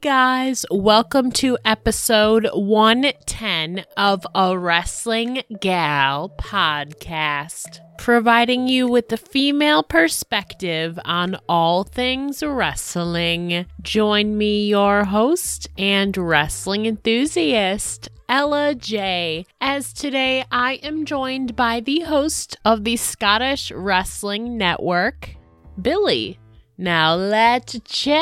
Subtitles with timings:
[0.00, 9.82] Guys, welcome to episode 110 of a Wrestling Gal podcast, providing you with the female
[9.82, 13.66] perspective on all things wrestling.
[13.82, 21.80] Join me, your host and wrestling enthusiast, Ella J, as today I am joined by
[21.80, 25.36] the host of the Scottish Wrestling Network,
[25.80, 26.38] Billy.
[26.76, 28.16] Now let's chat.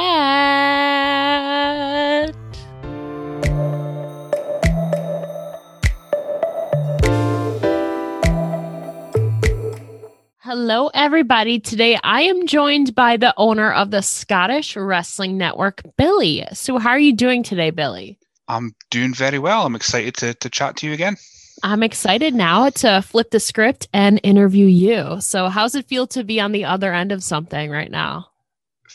[10.40, 11.60] Hello, everybody.
[11.60, 16.44] Today I am joined by the owner of the Scottish Wrestling Network, Billy.
[16.52, 18.18] So, how are you doing today, Billy?
[18.48, 19.64] I'm doing very well.
[19.64, 21.16] I'm excited to, to chat to you again.
[21.62, 25.22] I'm excited now to flip the script and interview you.
[25.22, 28.26] So, how's it feel to be on the other end of something right now?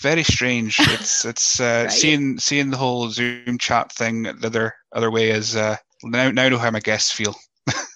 [0.02, 0.78] Very strange.
[0.80, 1.92] It's it's uh, right?
[1.92, 6.50] seeing seeing the whole Zoom chat thing the other other way is uh, now now
[6.50, 7.36] know how my guests feel.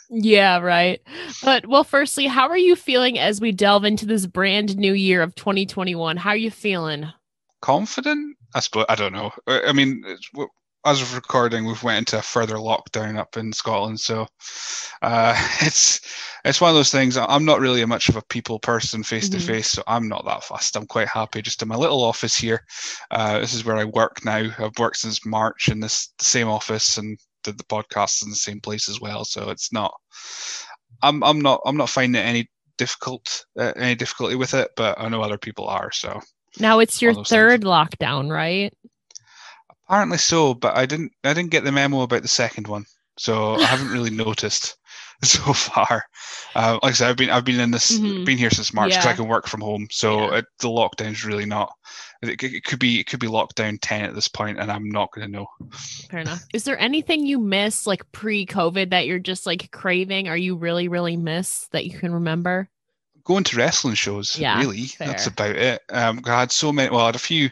[0.09, 1.01] yeah, right.
[1.43, 5.21] But well, firstly, how are you feeling as we delve into this brand new year
[5.21, 6.17] of 2021?
[6.17, 7.11] How are you feeling?
[7.61, 8.37] Confident?
[8.55, 9.31] I suppose I don't know.
[9.47, 10.03] I mean,
[10.85, 14.27] as of recording, we've went into a further lockdown up in Scotland, so
[15.01, 16.01] uh, it's
[16.43, 17.17] it's one of those things.
[17.17, 20.25] I'm not really a much of a people person face to face, so I'm not
[20.25, 20.75] that fussed.
[20.75, 22.65] I'm quite happy just in my little office here.
[23.11, 24.49] Uh, this is where I work now.
[24.57, 28.59] I've worked since March in this same office and did the podcasts in the same
[28.59, 29.23] place as well.
[29.25, 29.93] So it's not.
[31.03, 34.99] I'm I'm not I'm not finding it any difficult uh, any difficulty with it, but
[34.99, 35.91] I know other people are.
[35.91, 36.21] So
[36.59, 37.69] now it's your third things.
[37.69, 38.73] lockdown, right?
[39.91, 42.85] Apparently so, but I didn't I didn't get the memo about the second one,
[43.17, 44.77] so I haven't really noticed
[45.21, 46.05] so far.
[46.55, 48.23] Uh, like I said, I've been I've been in this mm-hmm.
[48.23, 49.11] been here since March because yeah.
[49.11, 50.37] I can work from home, so yeah.
[50.37, 51.73] it, the lockdown's really not.
[52.21, 55.11] It, it, could be it could be lockdown ten at this point, and I'm not
[55.11, 55.47] going to know.
[56.09, 56.45] Fair enough.
[56.53, 60.29] Is there anything you miss like pre-COVID that you're just like craving?
[60.29, 62.69] Are you really really miss that you can remember?
[63.25, 64.83] Going to wrestling shows, yeah, really.
[64.83, 65.07] Fair.
[65.07, 65.81] That's about it.
[65.89, 66.89] Um, I had so many.
[66.89, 67.49] Well, I had a few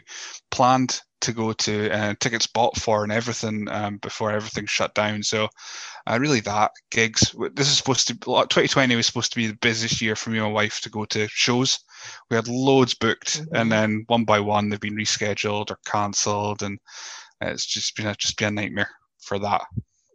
[0.50, 5.22] planned to go to uh, tickets bought for and everything um, before everything shut down.
[5.22, 5.48] So
[6.06, 7.34] uh, really that gigs.
[7.54, 10.46] This is supposed to 2020 was supposed to be the busiest year for me and
[10.46, 11.78] my wife to go to shows.
[12.30, 13.54] We had loads booked, mm-hmm.
[13.54, 16.78] and then one by one they've been rescheduled or cancelled, and
[17.40, 19.62] it's just been a, just been a nightmare for that.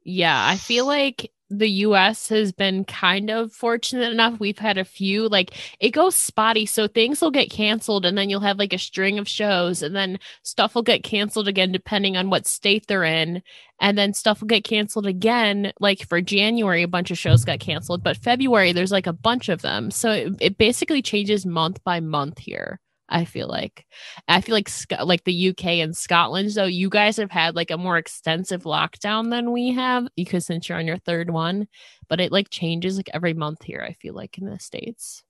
[0.04, 4.40] Yeah, I feel like the US has been kind of fortunate enough.
[4.40, 6.66] We've had a few, like it goes spotty.
[6.66, 9.96] So things will get canceled and then you'll have like a string of shows and
[9.96, 13.44] then stuff will get canceled again, depending on what state they're in.
[13.80, 15.72] And then stuff will get canceled again.
[15.80, 19.50] Like for January, a bunch of shows got canceled, but February, there's like a bunch
[19.50, 19.92] of them.
[19.92, 22.80] So it, it basically changes month by month here.
[23.10, 23.86] I feel like
[24.28, 24.70] I feel like
[25.04, 29.30] like the UK and Scotland though you guys have had like a more extensive lockdown
[29.30, 31.68] than we have because since you're on your third one
[32.10, 35.24] but it like changes like every month here I feel like in the states.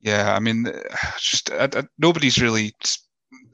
[0.00, 0.66] Yeah, I mean
[1.18, 2.72] just uh, uh, nobody's really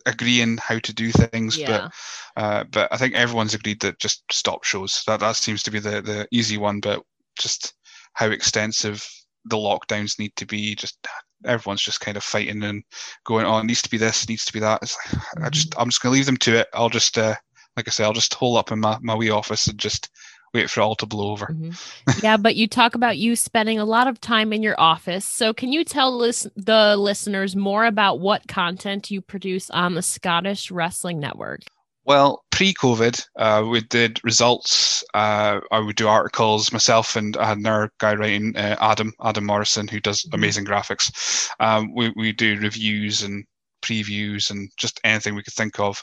[0.06, 1.88] agreeing how to do things yeah.
[2.36, 5.02] but uh, but I think everyone's agreed that just stop shows.
[5.06, 7.02] That that seems to be the the easy one but
[7.38, 7.74] just
[8.12, 9.08] how extensive
[9.46, 10.98] the lockdowns need to be just
[11.44, 12.82] everyone's just kind of fighting and
[13.24, 15.70] going, "Oh, it needs to be this, needs to be that." It's like, I just,
[15.70, 15.80] mm-hmm.
[15.80, 16.68] I'm just gonna leave them to it.
[16.74, 17.34] I'll just, uh,
[17.76, 20.10] like I say, I'll just hole up in my my wee office and just
[20.54, 21.46] wait for it all to blow over.
[21.46, 22.10] Mm-hmm.
[22.22, 25.26] yeah, but you talk about you spending a lot of time in your office.
[25.26, 30.02] So, can you tell lis- the listeners more about what content you produce on the
[30.02, 31.60] Scottish Wrestling Network?
[32.06, 35.02] Well, pre-COVID, uh, we did results.
[35.12, 39.44] Uh, I would do articles myself, and I had another guy writing, uh, Adam Adam
[39.44, 40.36] Morrison, who does mm-hmm.
[40.36, 41.50] amazing graphics.
[41.58, 43.44] Um, we we do reviews and
[43.82, 46.02] previews and just anything we could think of.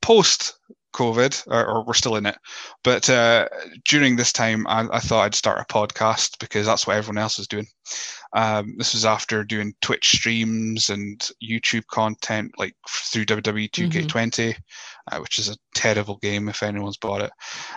[0.00, 0.58] Post
[0.94, 2.36] COVID, or, or, we're still in it,
[2.82, 3.46] but uh,
[3.86, 7.38] during this time, I, I, thought I'd start a podcast because that's what everyone else
[7.38, 7.66] is doing.
[8.32, 14.60] Um, this was after doing Twitch streams and YouTube content, like through WWE 2K20, mm-hmm.
[15.10, 17.30] Uh, which is a terrible game if anyone's bought it.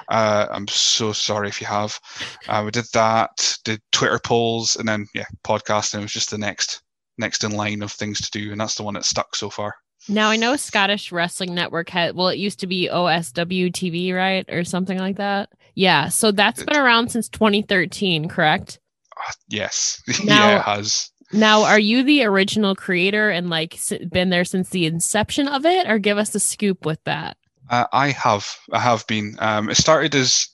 [0.09, 1.99] Uh, I'm so sorry if you have.
[2.47, 6.81] Uh, we did that, did Twitter polls, and then yeah, podcasting was just the next
[7.17, 9.75] next in line of things to do, and that's the one that stuck so far.
[10.09, 14.45] Now I know Scottish Wrestling Network had well, it used to be OSW TV, right,
[14.49, 15.49] or something like that.
[15.75, 18.79] Yeah, so that's been around since 2013, correct?
[19.47, 20.01] yes.
[20.23, 21.09] Now, yeah, it has.
[21.33, 25.87] Now, are you the original creator and like been there since the inception of it,
[25.89, 27.37] or give us the scoop with that?
[27.69, 28.55] Uh, I have.
[28.71, 29.35] I have been.
[29.39, 30.47] Um, it started as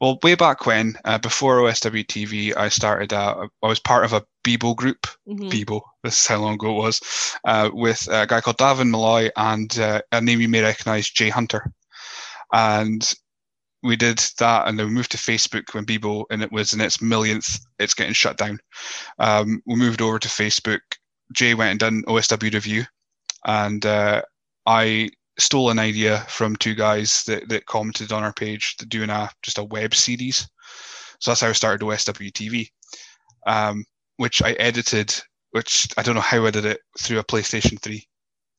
[0.00, 2.56] well way back when, uh, before OSW TV.
[2.56, 3.12] I started.
[3.12, 5.06] Uh, I was part of a Bebo group.
[5.28, 5.82] mm Bebo.
[6.02, 7.00] This is how long ago it was.
[7.44, 11.28] Uh, with a guy called Davin Malloy and uh, a name you may recognise, Jay
[11.28, 11.72] Hunter.
[12.52, 13.14] and
[13.82, 16.80] we did that, and then we moved to Facebook when Bebo, and it was in
[16.80, 17.58] its millionth.
[17.78, 18.60] It's getting shut down.
[19.18, 20.80] Um, we moved over to Facebook.
[21.32, 22.84] Jay went and done OSW review,
[23.44, 24.22] and uh,
[24.66, 29.10] I stole an idea from two guys that, that commented on our page to doing
[29.10, 30.48] a just a web series.
[31.18, 32.68] So that's how I started OSW TV,
[33.46, 33.84] um,
[34.16, 35.14] which I edited.
[35.50, 38.02] Which I don't know how I did it through a PlayStation 3.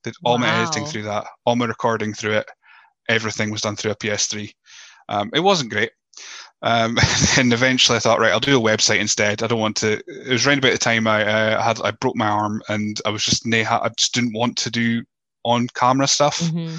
[0.04, 0.42] Did all wow.
[0.42, 2.46] my editing through that, all my recording through it.
[3.10, 4.52] Everything was done through a PS3.
[5.10, 5.92] Um, it wasn't great.
[6.62, 6.98] Um,
[7.38, 9.44] and eventually I thought, right, I'll do a website instead.
[9.44, 10.02] I don't want to.
[10.08, 13.10] It was around about the time I uh, had I broke my arm, and I
[13.10, 15.04] was just I just didn't want to do
[15.44, 16.40] on camera stuff.
[16.40, 16.78] Mm-hmm.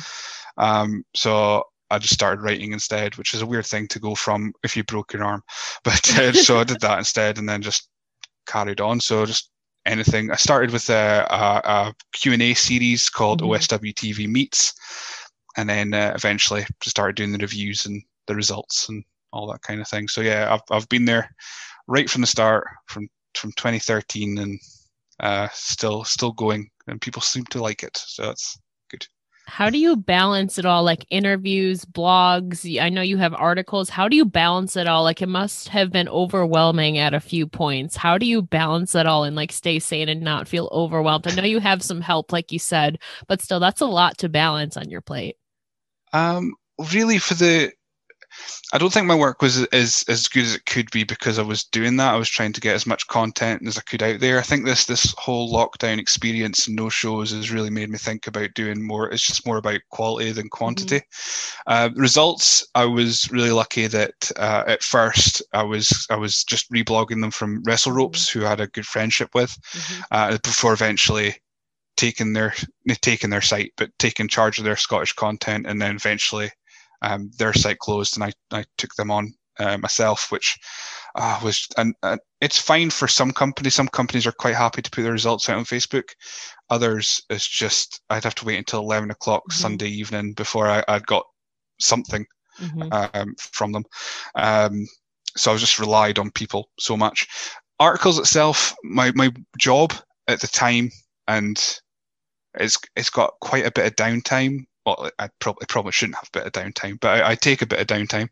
[0.56, 4.52] Um, so I just started writing instead, which is a weird thing to go from
[4.62, 5.42] if you broke your arm.
[5.84, 7.88] But uh, so I did that instead, and then just
[8.46, 9.00] carried on.
[9.00, 9.50] So just
[9.86, 10.30] anything.
[10.30, 13.52] I started with a, a, a Q&A series called mm-hmm.
[13.52, 14.74] OSW TV Meets,
[15.56, 19.62] and then uh, eventually just started doing the reviews and the results and all that
[19.62, 20.08] kind of thing.
[20.08, 21.34] So yeah, I've I've been there
[21.86, 24.58] right from the start, from from 2013, and
[25.20, 27.96] uh, still still going, and people seem to like it.
[27.96, 28.58] So that's
[28.90, 29.06] good.
[29.46, 30.84] How do you balance it all?
[30.84, 32.80] Like interviews, blogs.
[32.80, 33.90] I know you have articles.
[33.90, 35.02] How do you balance it all?
[35.02, 37.96] Like it must have been overwhelming at a few points.
[37.96, 41.26] How do you balance it all and like stay sane and not feel overwhelmed?
[41.26, 42.98] I know you have some help, like you said,
[43.28, 45.36] but still, that's a lot to balance on your plate.
[46.12, 46.54] Um,
[46.92, 47.72] really, for the
[48.72, 51.42] I don't think my work was as as good as it could be because I
[51.42, 52.12] was doing that.
[52.12, 54.38] I was trying to get as much content as I could out there.
[54.38, 58.26] I think this this whole lockdown experience and no shows has really made me think
[58.26, 59.10] about doing more.
[59.10, 61.00] It's just more about quality than quantity.
[61.00, 61.72] Mm-hmm.
[61.72, 62.66] Uh, results.
[62.74, 67.30] I was really lucky that uh, at first I was I was just reblogging them
[67.30, 67.98] from Wrestle mm-hmm.
[67.98, 70.02] Ropes, who I had a good friendship with, mm-hmm.
[70.10, 71.36] uh, before eventually
[71.96, 72.54] taking their
[73.02, 76.50] taking their site, but taking charge of their Scottish content, and then eventually
[77.04, 80.58] um, their site closed, and I, I took them on uh, myself, which
[81.14, 83.74] uh, was and, and it's fine for some companies.
[83.74, 86.08] Some companies are quite happy to put their results out on Facebook.
[86.70, 89.60] Others, it's just I'd have to wait until eleven o'clock mm-hmm.
[89.60, 91.24] Sunday evening before I, I got
[91.78, 92.24] something
[92.60, 92.88] mm-hmm.
[93.14, 93.84] um, from them.
[94.34, 94.86] Um,
[95.36, 97.26] so I was just relied on people so much.
[97.80, 99.92] Articles itself, my my job
[100.26, 100.90] at the time,
[101.28, 101.58] and
[102.54, 106.38] it's it's got quite a bit of downtime well, I probably probably shouldn't have a
[106.38, 108.28] bit of downtime, but I, I take a bit of downtime,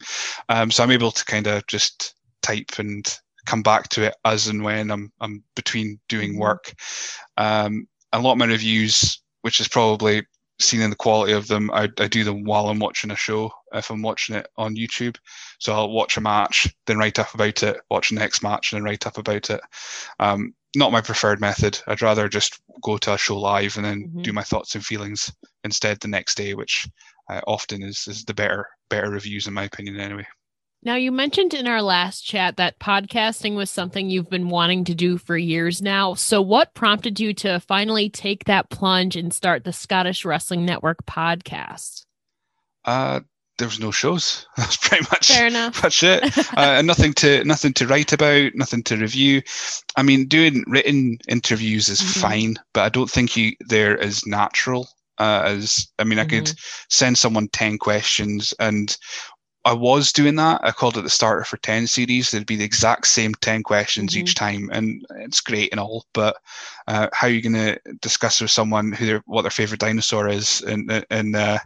[0.49, 3.07] um, so I'm able to kind of just type and
[3.47, 6.41] come back to it as and when I'm I'm between doing mm-hmm.
[6.41, 6.73] work.
[7.37, 10.23] Um, a lot of my reviews, which is probably
[10.61, 13.51] seen in the quality of them, I, I do them while I'm watching a show.
[13.73, 15.17] If I'm watching it on YouTube,
[15.59, 18.79] so I'll watch a match, then write up about it, watch the next match, and
[18.79, 19.61] then write up about it.
[20.21, 21.81] Um, not my preferred method.
[21.87, 24.23] I'd rather just go to a show live and then mm-hmm.
[24.23, 25.33] do my thoughts and feelings
[25.65, 26.89] instead the next day, which
[27.31, 30.27] uh, often is is the better better reviews in my opinion anyway.
[30.85, 34.95] Now you mentioned in our last chat that podcasting was something you've been wanting to
[34.97, 36.15] do for years now.
[36.15, 41.07] So what prompted you to finally take that plunge and start the Scottish Wrestling Network
[41.07, 42.05] podcast?
[42.85, 43.21] Uh
[43.59, 44.47] there was no shows.
[44.57, 45.81] That's pretty much fair enough.
[45.83, 46.25] That's it.
[46.57, 49.43] uh, nothing to nothing to write about, nothing to review.
[49.97, 52.21] I mean, doing written interviews is mm-hmm.
[52.21, 54.89] fine, but I don't think you they're as natural
[55.19, 56.45] uh, as I mean, I mm-hmm.
[56.45, 56.55] could
[56.89, 58.97] send someone ten questions, and
[59.65, 60.61] I was doing that.
[60.65, 62.31] I called it the starter for ten series.
[62.31, 64.23] There'd be the exact same ten questions mm-hmm.
[64.23, 66.07] each time, and it's great and all.
[66.13, 66.37] But
[66.89, 70.29] uh, how are you going to discuss with someone who their what their favorite dinosaur
[70.29, 71.59] is, and and uh,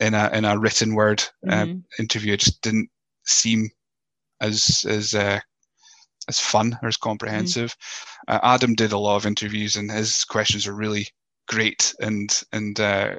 [0.00, 1.78] in a in a written word uh, mm-hmm.
[1.98, 2.34] interview.
[2.34, 2.88] It just didn't
[3.24, 3.68] seem
[4.40, 5.40] as as uh,
[6.28, 7.70] as fun or as comprehensive.
[7.70, 8.34] Mm-hmm.
[8.34, 11.06] Uh, Adam did a lot of interviews, and his questions are really
[11.48, 13.14] great, and and uh,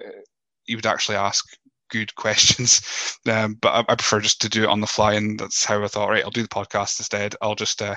[0.66, 1.46] he would actually ask
[1.90, 2.82] good questions.
[3.28, 5.84] Um, but I, I, prefer just to do it on the fly, and that's how
[5.84, 6.10] I thought.
[6.10, 7.36] Right, I'll do the podcast instead.
[7.42, 7.96] I'll just uh,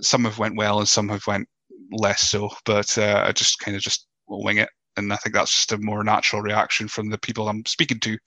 [0.00, 1.48] some have went well, and some have went
[1.90, 2.50] less so.
[2.64, 5.78] But uh, I just kind of just wing it and I think that's just a
[5.78, 8.18] more natural reaction from the people I'm speaking to,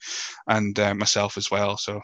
[0.46, 1.76] and uh, myself as well.
[1.76, 2.00] So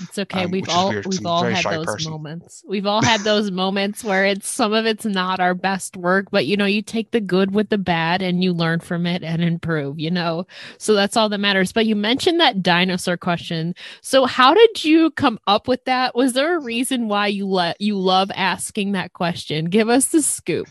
[0.00, 0.44] it's okay.
[0.44, 2.10] Um, we've all we've all had those person.
[2.10, 2.62] moments.
[2.66, 6.46] We've all had those moments where it's some of it's not our best work, but
[6.46, 9.42] you know, you take the good with the bad and you learn from it and
[9.42, 10.46] improve, you know.
[10.78, 11.72] So that's all that matters.
[11.72, 13.74] But you mentioned that dinosaur question.
[14.00, 16.14] So how did you come up with that?
[16.14, 19.66] Was there a reason why you let you love asking that question?
[19.66, 20.68] Give us the scoop.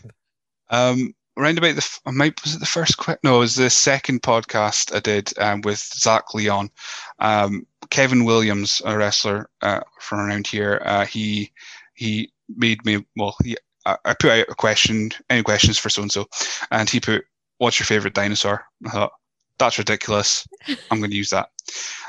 [0.70, 3.70] Um around about the I might was it the first quick no it was the
[3.70, 6.70] second podcast I did um, with Zach Leon.
[7.18, 11.52] Um, Kevin Williams a wrestler uh, from around here uh, he
[11.94, 16.12] he made me well he, I put out a question any questions for so and
[16.12, 16.26] so
[16.70, 17.24] and he put
[17.58, 18.64] what's your favorite dinosaur?
[18.86, 19.12] I thought
[19.58, 20.46] that's ridiculous.
[20.90, 21.50] I'm going to use that.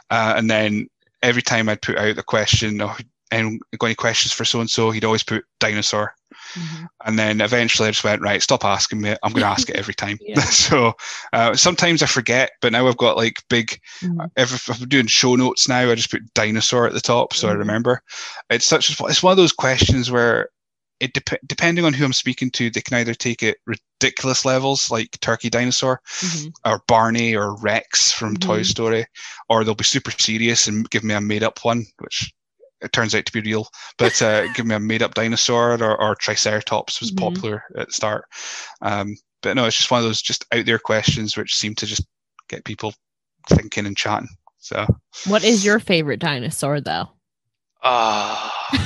[0.09, 0.87] Uh, and then
[1.21, 2.95] every time I'd put out the question, or
[3.31, 6.13] and got any questions for so and so, he'd always put dinosaur.
[6.53, 6.85] Mm-hmm.
[7.05, 9.15] And then eventually I just went, right, stop asking me.
[9.23, 10.17] I'm going to ask it every time.
[10.49, 10.93] so
[11.33, 14.25] uh, sometimes I forget, but now I've got like big, mm-hmm.
[14.35, 17.47] if, if, I'm doing show notes now, I just put dinosaur at the top so
[17.47, 17.55] mm-hmm.
[17.55, 18.01] I remember.
[18.49, 20.49] It's such, it's one of those questions where
[20.99, 24.91] it dep- depending on who I'm speaking to, they can either take it ridiculous levels
[24.91, 26.49] like Turkey Dinosaur mm-hmm.
[26.69, 28.49] or Barney or Rex from mm-hmm.
[28.49, 29.05] Toy Story,
[29.47, 32.33] or they'll be super serious and give me a made up one, which
[32.81, 33.67] it turns out to be real.
[33.97, 37.25] But uh, give me a made up dinosaur or, or Triceratops was mm-hmm.
[37.25, 38.25] popular at the start.
[38.81, 41.85] Um, but no, it's just one of those just out there questions which seem to
[41.85, 42.05] just
[42.49, 42.93] get people
[43.47, 44.29] thinking and chatting.
[44.57, 44.85] So,
[45.27, 47.07] what is your favorite dinosaur though?
[47.81, 48.53] Ah.
[48.73, 48.85] Uh,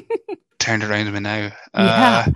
[0.58, 1.52] turned around to me now.
[1.74, 2.28] Yeah.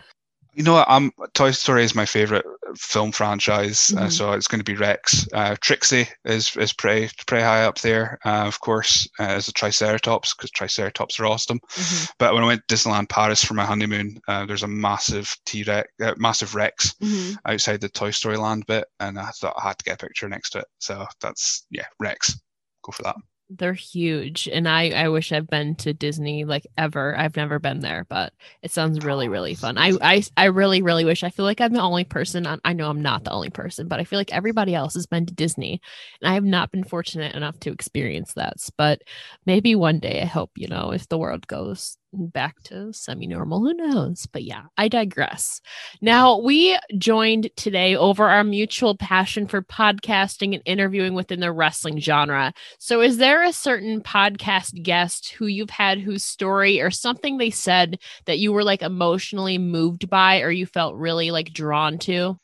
[0.54, 0.86] You know what?
[0.88, 2.44] I'm Toy Story is my favorite
[2.76, 4.06] film franchise, uh, mm-hmm.
[4.06, 5.26] uh, so it's going to be Rex.
[5.32, 9.52] Uh, Trixie is is pretty pretty high up there, uh, of course, uh, as a
[9.52, 11.58] Triceratops because Triceratops are awesome.
[11.58, 12.04] Mm-hmm.
[12.18, 15.64] But when I went to Disneyland Paris for my honeymoon, uh, there's a massive T
[15.64, 17.34] Rex, massive Rex mm-hmm.
[17.46, 20.28] outside the Toy Story Land bit, and I thought I had to get a picture
[20.28, 20.68] next to it.
[20.78, 22.40] So that's yeah, Rex.
[22.84, 23.16] Go for that.
[23.50, 24.48] They're huge.
[24.50, 27.16] And I, I wish I've been to Disney like ever.
[27.16, 28.32] I've never been there, but
[28.62, 29.76] it sounds really, really fun.
[29.76, 31.22] I, I, I really, really wish.
[31.22, 32.46] I feel like I'm the only person.
[32.46, 35.06] On, I know I'm not the only person, but I feel like everybody else has
[35.06, 35.80] been to Disney.
[36.22, 38.56] And I have not been fortunate enough to experience that.
[38.78, 39.02] But
[39.44, 43.60] maybe one day I hope, you know, if the world goes back to semi normal.
[43.60, 44.26] Who knows?
[44.26, 45.60] But yeah, I digress.
[46.00, 52.00] Now, we joined today over our mutual passion for podcasting and interviewing within the wrestling
[52.00, 52.52] genre.
[52.78, 57.50] So, is there a certain podcast guest who you've had whose story or something they
[57.50, 62.38] said that you were like emotionally moved by or you felt really like drawn to?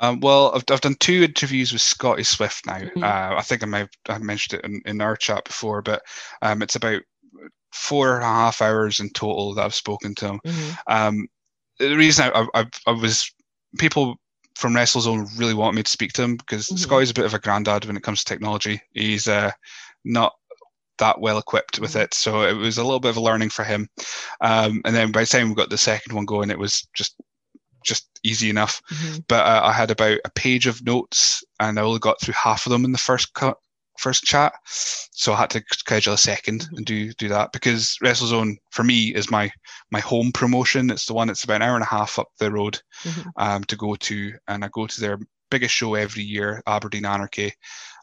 [0.00, 2.78] Um, well, I've, I've done two interviews with Scotty Swift now.
[2.78, 3.02] Mm-hmm.
[3.02, 6.02] Uh, I think I may have mentioned it in, in our chat before, but
[6.42, 7.02] um, it's about
[7.76, 10.40] four and a half hours in total that I've spoken to him.
[10.44, 10.92] Mm-hmm.
[10.92, 11.28] Um,
[11.78, 13.30] the reason I, I, I, was
[13.78, 14.16] people
[14.54, 16.76] from WrestleZone really want me to speak to him because mm-hmm.
[16.76, 18.80] Scotty's a bit of a granddad when it comes to technology.
[18.92, 19.52] He's uh,
[20.04, 20.32] not
[20.98, 22.00] that well equipped with mm-hmm.
[22.00, 23.88] it, so it was a little bit of a learning for him.
[24.40, 27.16] Um, and then by the time we got the second one going, it was just
[27.84, 28.82] just easy enough.
[28.90, 29.18] Mm-hmm.
[29.28, 32.66] But uh, I had about a page of notes, and I only got through half
[32.66, 33.58] of them in the first cut,
[33.98, 36.76] first chat, so I had to schedule a 2nd mm-hmm.
[36.76, 39.50] and do do that because WrestleZone for me is my
[39.90, 40.90] my home promotion.
[40.90, 43.28] It's the one that's about an hour and a half up the road mm-hmm.
[43.36, 45.18] um, to go to, and I go to their
[45.50, 47.52] biggest show every year, Aberdeen Anarchy.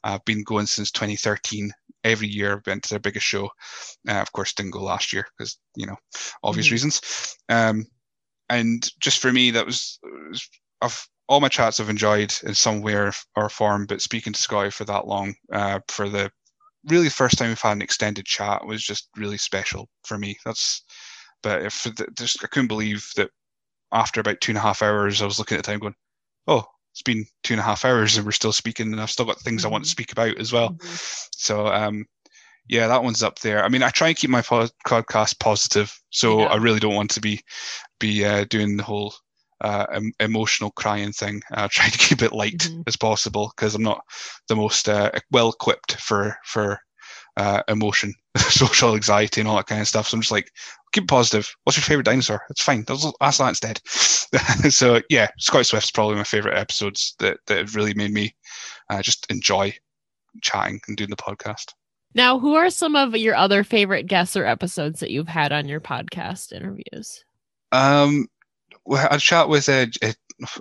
[0.03, 1.71] I've been going since 2013.
[2.03, 3.49] Every year, I've been to their biggest show.
[4.07, 5.95] Uh, of course, didn't go last year because you know
[6.43, 6.73] obvious mm-hmm.
[6.73, 7.37] reasons.
[7.47, 7.85] Um,
[8.49, 10.47] and just for me, that was, was
[10.83, 14.39] I've all my chats I've enjoyed in some way or, or form, but speaking to
[14.39, 16.29] Scotty for that long, uh, for the
[16.89, 20.37] really first time we've had an extended chat was just really special for me.
[20.45, 20.83] That's,
[21.41, 21.87] but if
[22.17, 23.29] just I couldn't believe that
[23.93, 25.95] after about two and a half hours, I was looking at the time going,
[26.47, 29.25] oh, it's been two and a half hours and we're still speaking, and I've still
[29.25, 29.69] got things mm-hmm.
[29.69, 29.91] I want to mm-hmm.
[29.91, 30.71] speak about as well.
[30.71, 30.95] Mm-hmm.
[31.37, 32.05] So, um,
[32.67, 33.63] yeah, that one's up there.
[33.63, 36.45] I mean, I try and keep my podcast positive, so yeah.
[36.47, 37.41] I really don't want to be
[37.99, 39.13] be uh, doing the whole
[39.63, 39.85] uh,
[40.19, 41.41] emotional crying thing.
[41.51, 42.81] I try to keep it light mm-hmm.
[42.87, 44.03] as possible because I'm not
[44.47, 46.79] the most uh, well equipped for for
[47.37, 50.07] uh, emotion, social anxiety, and all that kind of stuff.
[50.07, 50.51] So I'm just like,
[50.91, 51.49] keep it positive.
[51.63, 52.41] What's your favorite dinosaur?
[52.49, 52.85] It's fine.
[53.21, 53.81] Ask that instead.
[54.73, 58.35] so yeah, Scott Swift's probably my favorite episodes that that have really made me
[58.89, 59.73] uh, just enjoy
[60.41, 61.73] chatting and doing the podcast.
[62.15, 65.67] Now, who are some of your other favorite guests or episodes that you've had on
[65.67, 67.23] your podcast interviews?
[67.71, 68.27] Um,
[68.91, 69.85] I chat with uh,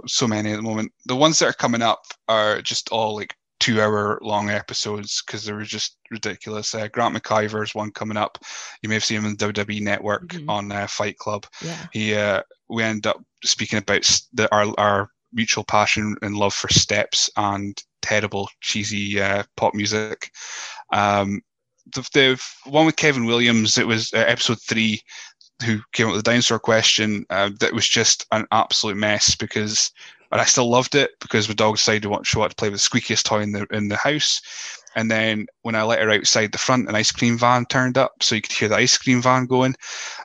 [0.07, 0.93] so many at the moment.
[1.07, 5.45] The ones that are coming up are just all like two hour long episodes because
[5.45, 6.75] they were just ridiculous.
[6.75, 8.39] Uh, Grant McIver's one coming up.
[8.83, 10.51] You may have seen him in the WWE Network mm-hmm.
[10.51, 11.47] on uh, Fight Club.
[11.65, 11.87] Yeah.
[11.93, 16.69] He uh, we end up speaking about the, our our mutual passion and love for
[16.69, 20.31] steps and terrible cheesy uh, pop music.
[20.93, 21.41] Um,
[21.95, 25.01] the, the one with Kevin Williams, it was uh, episode three
[25.65, 29.93] who came up with the dinosaur question uh, that was just an absolute mess because
[30.33, 32.71] but I still loved it because my dog decided to want, she wanted to play
[32.71, 34.41] with the squeakiest toy in the in the house.
[34.97, 38.23] And then when I let her outside the front, an ice cream van turned up,
[38.23, 39.75] so you could hear the ice cream van going.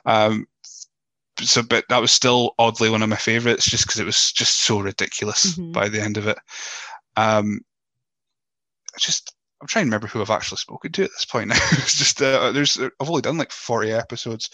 [0.06, 0.46] Um,
[1.42, 4.62] so, but that was still oddly one of my favorites, just because it was just
[4.62, 5.72] so ridiculous mm-hmm.
[5.72, 6.38] by the end of it.
[7.16, 7.60] Um,
[8.98, 11.56] just I'm trying to remember who I've actually spoken to at this point now.
[11.72, 14.50] it's just uh, there's I've only done like 40 episodes,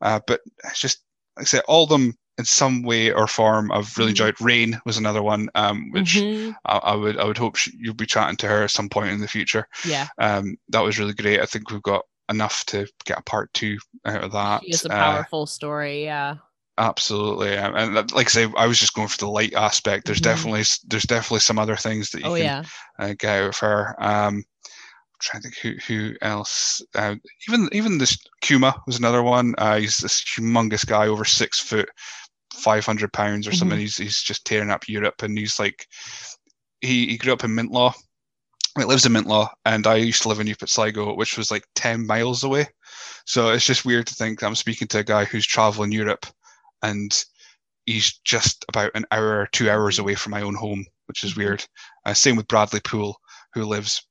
[0.00, 1.02] uh, but it's just
[1.36, 4.26] like I said, all of them in some way or form I've really mm-hmm.
[4.26, 4.40] enjoyed.
[4.40, 6.52] Rain was another one, um, which mm-hmm.
[6.64, 9.10] I, I, would I would hope she, you'll be chatting to her at some point
[9.10, 9.66] in the future.
[9.84, 11.40] Yeah, um, that was really great.
[11.40, 14.62] I think we've got enough to get a part two out of that.
[14.64, 16.04] It's a Uh, powerful story.
[16.04, 16.36] Yeah.
[16.78, 20.04] Absolutely, and like I say, I was just going for the light aspect.
[20.06, 20.22] There's Mhm.
[20.24, 22.64] definitely there's definitely some other things that you Oh can yeah.
[22.98, 23.94] uh, get out of her.
[23.98, 24.44] Um, I'm
[25.20, 26.82] trying to think who who else.
[26.94, 27.16] Uh,
[27.48, 29.54] even even this Kuma was another one.
[29.56, 31.88] Uh, he's this humongous guy, over six foot,
[32.54, 33.78] five hundred pounds or something.
[33.78, 35.86] He's he's just tearing up Europe, and he's like,
[36.82, 37.94] he he grew up in Mintlaw.
[38.78, 41.64] He lives in Mintlaw, and I used to live in New Pitsligo, which was like
[41.74, 42.68] ten miles away.
[43.26, 46.26] So it's just weird to think I'm speaking to a guy who's traveling Europe,
[46.82, 47.24] and
[47.86, 51.34] he's just about an hour or two hours away from my own home, which is
[51.34, 51.36] Mhm.
[51.36, 51.66] weird.
[52.04, 53.16] Uh, same with Bradley Poole,
[53.54, 54.02] who lives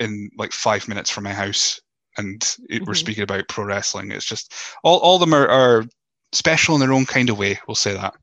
[0.00, 1.80] in like five minutes from my house,
[2.18, 2.98] and it, we're Mhm.
[2.98, 4.10] speaking about pro wrestling.
[4.10, 4.52] It's just
[4.82, 5.84] all all of them are, are
[6.32, 7.60] special in their own kind of way.
[7.66, 8.14] We'll say that.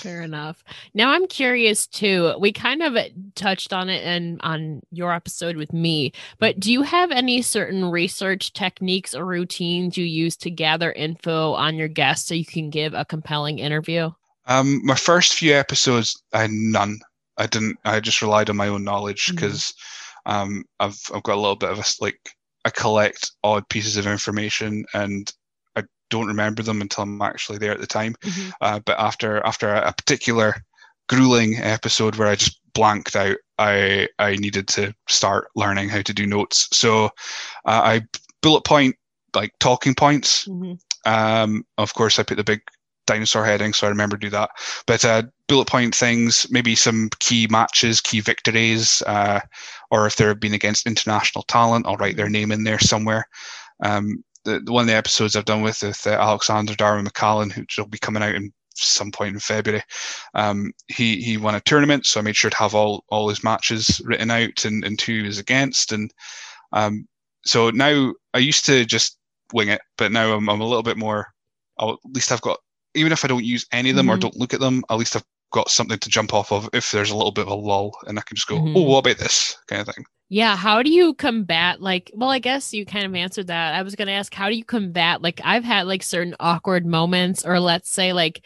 [0.00, 0.64] Fair enough.
[0.94, 2.34] Now I'm curious too.
[2.38, 2.96] We kind of
[3.34, 7.84] touched on it and on your episode with me, but do you have any certain
[7.84, 12.70] research techniques or routines you use to gather info on your guests so you can
[12.70, 14.10] give a compelling interview?
[14.46, 16.98] Um, my first few episodes, I had none.
[17.36, 17.78] I didn't.
[17.84, 19.72] I just relied on my own knowledge because
[20.26, 22.18] um, I've I've got a little bit of a like
[22.64, 25.32] I collect odd pieces of information and
[26.10, 28.14] don't remember them until I'm actually there at the time.
[28.24, 28.52] Mhm.
[28.60, 30.54] Uh, but after after a, a particular
[31.08, 36.14] grueling episode where I just blanked out, I I needed to start learning how to
[36.14, 36.68] do notes.
[36.72, 37.06] So
[37.64, 38.02] uh, I
[38.42, 38.96] bullet point
[39.34, 40.78] like talking points Mhm.
[41.06, 42.60] um, of course, I put the big
[43.06, 44.50] dinosaur heading, so I remember to do that.
[44.86, 49.40] But uh, bullet point things, maybe some key matches, key victories, uh,
[49.90, 53.26] or if they've been against international talent, I'll write their name in there somewhere.
[53.82, 57.78] Um, the, one of the episodes I've done with with uh, Alexander Darwin McCallan, which
[57.78, 59.82] will be coming out in some point in February.
[60.34, 63.44] Um, he he won a tournament, so I made sure to have all all his
[63.44, 66.10] matches written out and, and who he was against, and
[66.72, 67.06] um,
[67.44, 69.18] so now I used to just
[69.52, 71.26] wing it, but now I'm, I'm a little bit more.
[71.78, 72.58] I'll, at least I've got,
[72.94, 74.20] even if I don't use any of them or Mhm.
[74.20, 77.10] don't look at them, at least I've got something to jump off of if there's
[77.10, 78.76] a little bit of a lull, and I can just go, Mhm.
[78.76, 80.04] oh, what about this kind of thing.
[80.32, 83.74] Yeah, how do you combat like well I guess you kind of answered that.
[83.74, 86.86] I was going to ask how do you combat like I've had like certain awkward
[86.86, 88.42] moments or let's say like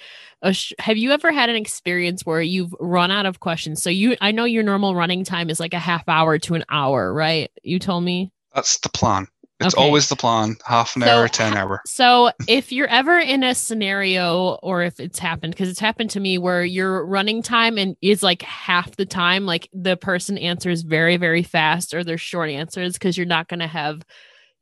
[0.53, 3.83] sh- have you ever had an experience where you've run out of questions?
[3.83, 6.65] So you I know your normal running time is like a half hour to an
[6.71, 7.51] hour, right?
[7.63, 8.33] You told me.
[8.55, 9.29] That's the plan.
[9.61, 9.75] It's Okay.
[9.75, 10.57] always the plan.
[10.67, 11.81] Half an So hour, ten hour.
[11.87, 16.21] So if you're ever in a scenario or if it's happened because it's happened to
[16.21, 20.83] me where your running time and is like half the time like the person answers
[20.83, 24.03] very very fast or they're short answers because you're not going to have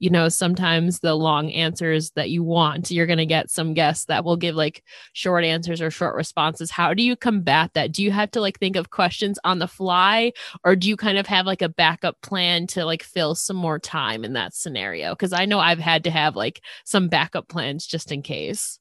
[0.03, 4.07] you know sometimes the long answers that you want you're going to get some guests
[4.07, 6.73] that will give like short answers or short responses.
[6.73, 7.93] How do you combat that?
[7.93, 10.33] Do you have to like think of questions on the fly
[10.65, 13.79] or do you kind of have like a backup plan to like fill some more
[13.79, 15.13] time in that scenario?
[15.13, 18.81] Because i know i've had to have like some backup plans just in case.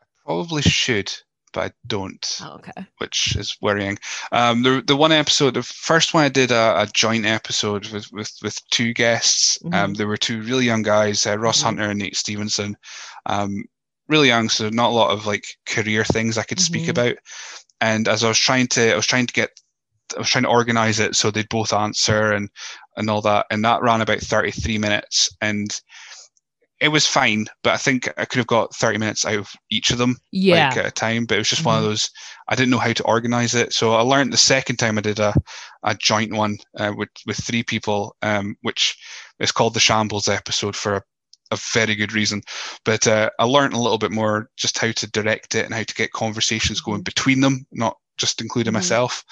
[0.00, 1.12] I Probably should,
[1.52, 2.38] but I don't.
[2.42, 3.98] oh, okay which is worrying.
[4.32, 8.10] Um, the the one episode, the first one I did a, a joint episode with
[8.12, 9.58] with with two guests.
[9.72, 9.96] Um, Mhm.
[9.96, 11.64] there were two really young guys, uh, Ross Mhm.
[11.64, 12.76] Hunter and Nate Stevenson.
[13.26, 13.64] Um,
[14.08, 16.90] really young, so not a lot of like career things I could speak Mhm.
[16.90, 17.16] about.
[17.80, 19.50] And as I was trying to, I was trying to get,
[20.14, 22.48] I was trying to organize it so they'd both answer and
[22.96, 25.80] and all that, and that ran about thirty three minutes and.
[26.80, 29.90] It was fine, but I think I could have got 30 minutes out of each
[29.90, 31.26] of them yeah like at a time.
[31.26, 31.88] But it was just one of Mhm.
[31.88, 32.10] those.
[32.48, 35.18] I didn't know how to organize it, so I learned the second time I did
[35.18, 35.34] a,
[35.82, 38.96] a joint one uh, with with three people, um, which
[39.38, 41.02] is called the Shambles episode for a,
[41.52, 42.40] a very good reason.
[42.84, 45.82] But uh, I learned a little bit more just how to direct it and how
[45.82, 47.04] to get conversations going Mhm.
[47.04, 48.76] between them, not just including Mhm.
[48.76, 49.22] myself.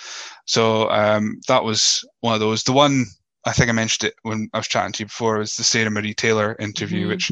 [0.47, 2.63] So um, that was one of those.
[2.63, 3.07] The one
[3.45, 5.65] I think I mentioned it when I was chatting to you before It was the
[5.65, 7.09] Sarah Marie Taylor interview, Mhm.
[7.09, 7.31] which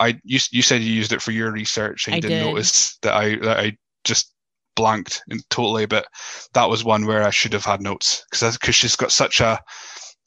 [0.00, 2.40] I you, you said you used it for your research and I you didn't did.
[2.40, 4.32] notice that I that I just
[4.76, 5.86] blanked and totally.
[5.86, 6.06] But
[6.54, 9.60] that was one where I should have had notes because because she's got such a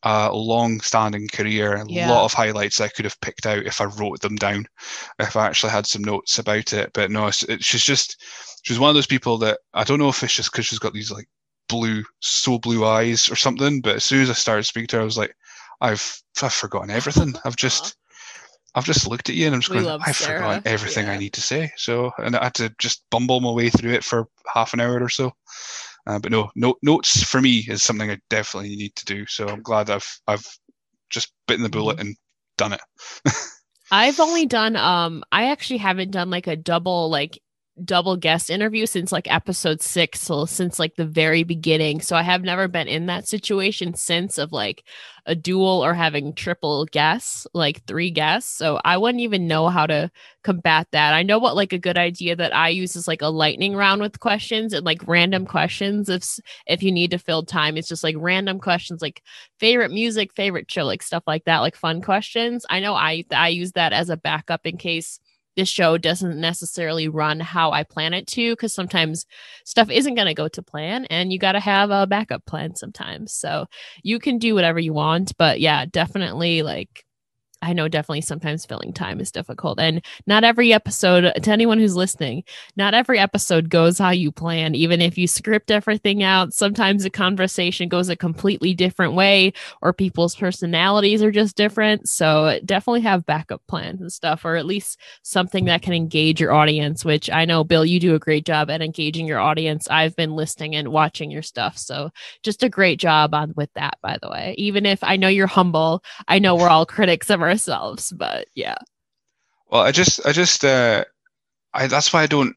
[0.03, 2.07] a long-standing career, a Yeah.
[2.07, 4.67] lot of highlights I could have picked out if I wrote them down,
[5.19, 6.91] if I actually had some notes about it.
[6.93, 8.23] But no, it's, it, she's just
[8.63, 10.93] she's one of those people that I don't know if it's just because she's got
[10.93, 11.27] these like
[11.69, 13.81] blue, so blue eyes or something.
[13.81, 15.35] But as soon as I started speaking to her, I was like,
[15.81, 17.35] I've I've forgotten everything.
[17.45, 17.97] I've just
[18.75, 21.17] I've just looked at you and I'm just We going, I've Sarah, forgotten everything I
[21.17, 21.71] need to say.
[21.77, 25.01] So, and I had to just bumble my way through it for half an hour
[25.01, 25.31] or so.
[26.07, 29.25] Uh, but no, no, notes for me is something I definitely need to do.
[29.27, 30.45] So I'm glad I've I've
[31.09, 32.01] just bitten the bullet Mm-hmm.
[32.01, 32.15] and
[32.57, 32.81] done it.
[33.91, 37.39] I've only done um I actually haven't done like a double like
[37.83, 42.01] double guest interview since like episode six, so since like the very beginning.
[42.01, 44.83] So I have never been in that situation since of like
[45.25, 48.57] a dual or having triple guests, like three guests.
[48.57, 50.09] So I wouldn't even know how to
[50.43, 51.13] combat that.
[51.13, 54.01] I know what like a good idea that I use is like a lightning round
[54.01, 56.09] with questions and like random questions.
[56.09, 59.21] If if you need to fill time, it's just like random questions like
[59.59, 62.65] favorite music, favorite show, like stuff like that, like fun questions.
[62.69, 65.19] I know I I use that as a backup in case
[65.57, 69.25] this show doesn't necessarily run how I plan it to because sometimes
[69.65, 72.75] stuff isn't going to go to plan and you got to have a backup plan
[72.75, 73.33] sometimes.
[73.33, 73.65] So
[74.03, 77.03] you can do whatever you want, but yeah, definitely like
[77.61, 79.79] I know definitely sometimes filling time is difficult.
[79.79, 82.43] And not every episode, to anyone who's listening,
[82.75, 84.75] not every episode goes how you plan.
[84.75, 89.91] Even if you script everything out, sometimes the conversation goes a completely different way, or
[89.91, 92.07] people's personalities are just different.
[92.07, 96.53] So definitely have backup plans and stuff, or at least something that can engage your
[96.53, 99.87] audience, which I know, Bill, you do a great job at engaging your audience.
[99.89, 101.77] I've been listening and watching your stuff.
[101.77, 102.11] So
[102.43, 104.55] just a great job on with that, by the way.
[104.57, 108.11] Even if I know you're humble, I know we're all critics of our ourselves.
[108.11, 108.77] But yeah.
[109.69, 111.03] Well, I just, I just, uh,
[111.73, 112.55] I that's why I don't,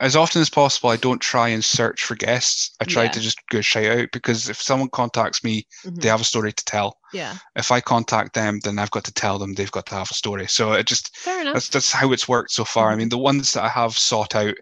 [0.00, 2.74] as often as possible, I don't try and search for guests.
[2.80, 3.10] I try yeah.
[3.10, 5.96] to just go shout out because if someone contacts me, mm-hmm.
[5.96, 6.96] they have a story to tell.
[7.12, 7.36] Yeah.
[7.54, 10.14] If I contact them, then I've got to tell them they've got to have a
[10.14, 10.46] story.
[10.46, 11.52] So it just Fair enough.
[11.52, 12.86] that's that's how it's worked so far.
[12.86, 12.94] Mm-hmm.
[12.94, 14.54] I mean, the ones that I have sought out,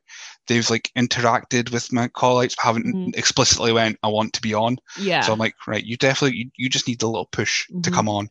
[0.48, 3.10] they've like interacted with my call outs, but haven't mm-hmm.
[3.14, 4.78] explicitly went, I want to be on.
[4.98, 5.20] Yeah.
[5.20, 7.94] So I'm like, right, you definitely you, you just need a little push to Mm-hmm.
[7.94, 8.28] come on.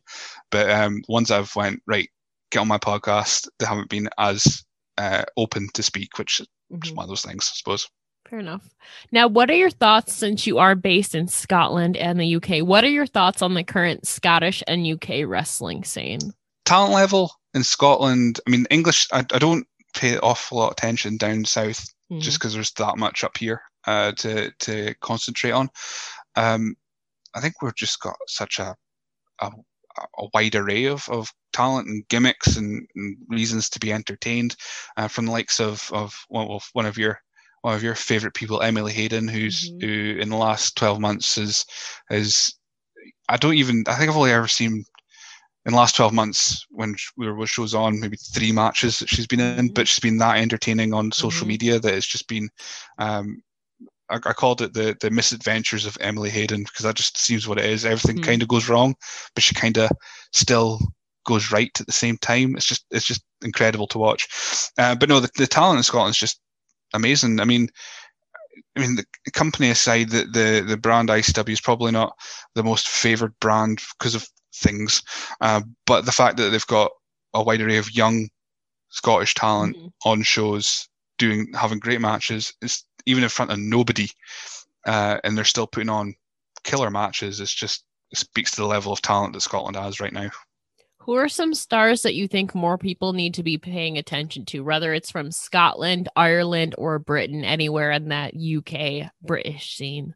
[0.50, 2.08] But um ones I've went, right,
[2.50, 4.62] get on my podcast, they haven't been as
[4.98, 6.96] uh, open to speak, which is Mhm.
[6.96, 7.88] one of those things, I suppose.
[8.28, 8.68] Fair enough.
[9.10, 12.60] Now, what are your thoughts since you are based in Scotland and the UK?
[12.66, 16.18] What are your thoughts on the current Scottish and UK wrestling scene?
[16.66, 21.16] Talent level in Scotland, I mean, English, I, I don't pay awful lot of attention
[21.16, 22.20] down south Mhm.
[22.20, 25.68] just because there's that much up here uh, to to concentrate on.
[26.36, 26.74] Um,
[27.34, 28.74] I think we've just got such a
[29.40, 29.50] a,
[30.18, 34.56] a wide array of, of talent and gimmicks and, and reasons to be entertained
[34.96, 37.20] uh, from the likes of of one of one of your
[37.62, 39.80] one of your favorite people, Emily Hayden, who's Mhm.
[39.80, 41.64] who in the last twelve months is
[42.10, 42.54] is
[43.28, 44.84] I don't even I think I've only ever seen
[45.68, 49.26] in the last 12 months when there was shows on maybe three matches that she's
[49.26, 49.74] been in Mhm.
[49.74, 51.48] but she's been that entertaining on social Mhm.
[51.48, 52.48] media that it's just been
[52.98, 53.42] um
[54.10, 57.58] I, I called it the the misadventures of Emily Hayden because that just seems what
[57.58, 58.22] it is everything Mhm.
[58.24, 58.94] kind of goes wrong
[59.34, 59.90] but she kind of
[60.32, 60.80] still
[61.26, 64.26] goes right at the same time it's just it's just incredible to watch
[64.78, 66.40] uh, but no the, the talent in Scotland is just
[66.94, 67.68] amazing I mean
[68.76, 72.12] I mean, the company aside, the, the the brand ICW is probably not
[72.54, 75.02] the most favoured brand because of things,
[75.40, 76.90] uh, but the fact that they've got
[77.34, 78.28] a wide array of young
[78.90, 79.92] Scottish talent Mhm.
[80.04, 84.08] on shows, doing having great matches, is even in front of nobody,
[84.86, 86.14] uh, and they're still putting on
[86.64, 87.40] killer matches.
[87.40, 90.30] It's just it speaks to the level of talent that Scotland has right now.
[91.00, 94.60] Who are some stars that you think more people need to be paying attention to,
[94.60, 100.14] whether it's from Scotland, Ireland, or Britain, anywhere in that UK British scene?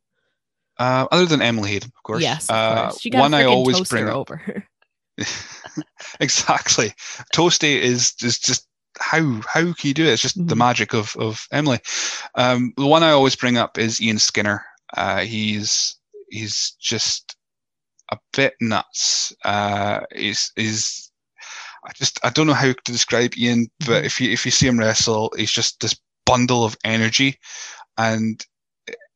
[0.82, 2.22] Uh, other than Emily Hayden, of course.
[2.22, 3.00] Yes, of uh, course.
[3.00, 4.16] She got one I always bring up.
[4.16, 4.64] over.
[6.20, 6.92] exactly.
[7.34, 8.66] Toasty is is just
[8.98, 10.12] how how can you do it?
[10.12, 10.58] It's just the Mhm.
[10.58, 11.78] magic of of Emily.
[12.34, 14.64] Um, the one I always bring up is Ian Skinner.
[14.96, 15.96] Uh, he's
[16.30, 17.36] he's just
[18.10, 19.32] a bit nuts.
[19.44, 21.10] Uh, he's he's
[21.86, 24.06] I just I don't know how to describe Ian, but Mhm.
[24.06, 25.94] if you if you see him wrestle, he's just this
[26.26, 27.38] bundle of energy,
[27.96, 28.44] and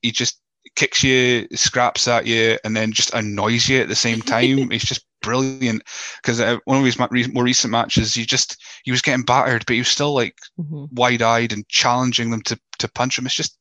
[0.03, 0.41] he just
[0.77, 4.71] kicks you, scraps at you, and then just annoys you at the same time.
[4.73, 5.83] it's just brilliant
[6.23, 9.25] because uh, one of his ma- re- more recent matches, he just he was getting
[9.25, 10.89] battered, but he was still like Mhm.
[10.93, 13.27] wide-eyed and challenging them to to punch him.
[13.27, 13.59] It's just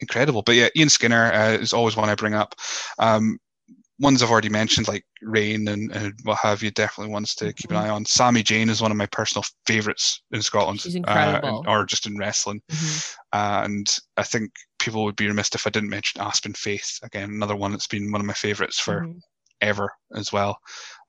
[0.00, 0.42] incredible.
[0.42, 2.54] But yeah, Ian Skinner uh, is always one I bring up.
[2.98, 3.38] Um,
[4.00, 7.70] ones I've already mentioned, like Rain and, and what have you, definitely ones to keep
[7.70, 7.80] an Mhm.
[7.82, 8.04] eye on.
[8.04, 12.18] Sammii Jayne is one of my personal favourites in Scotland, uh, and- or just in
[12.18, 12.60] wrestling.
[12.72, 13.14] Mhm.
[13.32, 14.50] And I think
[14.84, 18.12] people would be remiss if I didn't mention Aspen Faith again, another one that's been
[18.12, 19.20] one of my favourites for Mhm.
[19.60, 20.58] ever as well.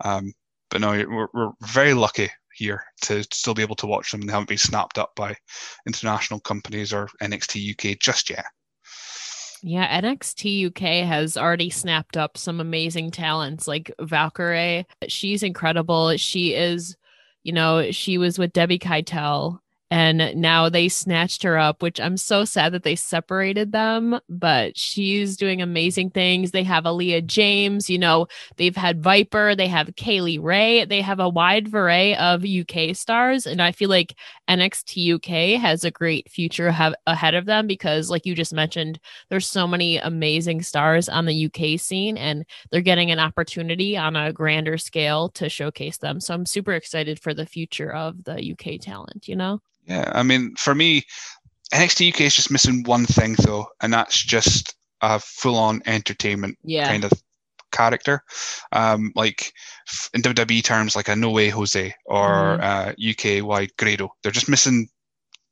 [0.04, 0.34] Um,
[0.70, 4.32] but no, we're, we're very lucky here to still be able to watch them they
[4.32, 5.36] haven't been snapped up by
[5.86, 8.46] international companies or NXT UK just yet.
[9.62, 14.86] Yeah, NXT UK has already snapped up some amazing talents like Valkyrie.
[15.08, 16.16] She's incredible.
[16.18, 16.96] She is,
[17.44, 19.60] you know, she was with Debbie Keitel
[19.92, 24.76] and now they snatched her up which i'm so sad that they separated them but
[24.78, 26.52] she's doing amazing things.
[26.52, 31.02] They have aleah james you know they've had viper they have kay lee ray they
[31.02, 34.16] have a wide array of uk stars and i feel like
[34.50, 39.00] nxt uk has a great future have ahead of them because like you just mentioned
[39.30, 44.16] there's so many amazing stars on the uk scene and they're getting an opportunity on
[44.16, 46.20] a grander scale to showcase them.
[46.20, 50.24] So i'm super excited for the future of the uk talent you know yeah, I
[50.24, 51.04] mean, for me,
[51.74, 56.88] NXT UK is just missing one thing though, and that's just a full-on entertainment yeah.
[56.88, 57.12] kind of
[57.72, 58.24] character.
[58.72, 59.52] Um, like
[60.14, 62.64] in WWE terms, like a No Way Jose or mm-hmm.
[62.64, 64.10] uh, UK wide Grado.
[64.24, 64.88] They're just missing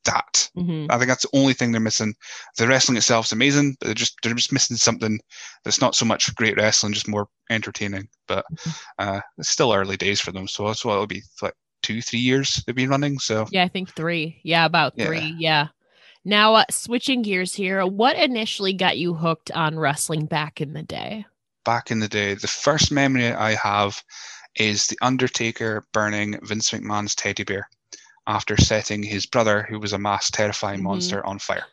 [0.06, 0.50] that.
[0.58, 0.92] Mm-hmm.
[0.92, 2.14] I think that's the only thing they're missing.
[2.58, 5.20] The wrestling itself is amazing, but they're just they're just missing something
[5.64, 8.08] that's not so much great wrestling, just more entertaining.
[8.28, 8.72] But mm-hmm.
[9.00, 12.20] uh, it's still early days for them, so that's what it'll be like two, three
[12.20, 13.20] years they've been running.
[13.20, 14.40] So yeah, I think three.
[14.44, 15.20] Yeah, about three.
[15.20, 15.36] Yeah.
[15.38, 15.68] yeah.
[16.26, 20.84] Now, uh, switching gears here, what initially got you hooked on wrestling back in the
[20.84, 21.26] day?
[21.66, 24.02] Back in the day, the first memory I have
[24.56, 27.68] is the Undertaker burning Vince McMahon's teddy bear
[28.26, 30.88] after setting his brother, who was a mass terrifying mm-hmm.
[30.88, 31.66] monster, on fire.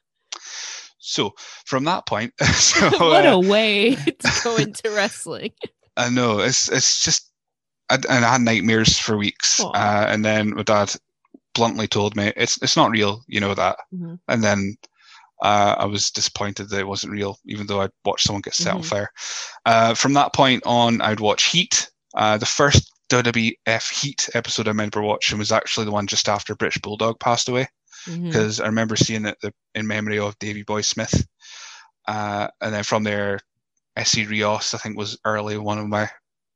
[0.98, 1.34] So
[1.66, 5.52] from that point, so, what a uh, way to go into wrestling.
[5.96, 7.29] I know it's it's just
[7.90, 9.60] I, and I had nightmares for weeks.
[9.60, 10.94] Uh, and then my dad
[11.54, 13.76] bluntly told me it's it's not real, you know that.
[13.92, 14.14] Mm-hmm.
[14.28, 14.76] And then
[15.42, 18.68] uh, I was disappointed that it wasn't real, even though I'd watched someone get set
[18.68, 18.78] mm-hmm.
[18.78, 19.10] on fire.
[19.66, 21.90] Uh, from that point on, I'd watch Heat.
[22.14, 26.54] Uh, the first WWF Heat episode I remember watching was actually the one just after
[26.54, 27.66] British Bulldog passed away,
[28.04, 28.64] because mm-hmm.
[28.64, 31.26] I remember seeing it the, in memory of Davy Boy Smith.
[32.06, 33.40] Uh, and then from there,
[33.96, 36.08] Essa Rios, I think, was early one of my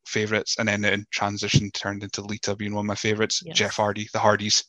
[0.07, 3.43] favorites, and then in transition turned into Lita being one of my favorites.
[3.45, 3.57] Yes.
[3.57, 4.65] Jeff Hardy, the Hardys.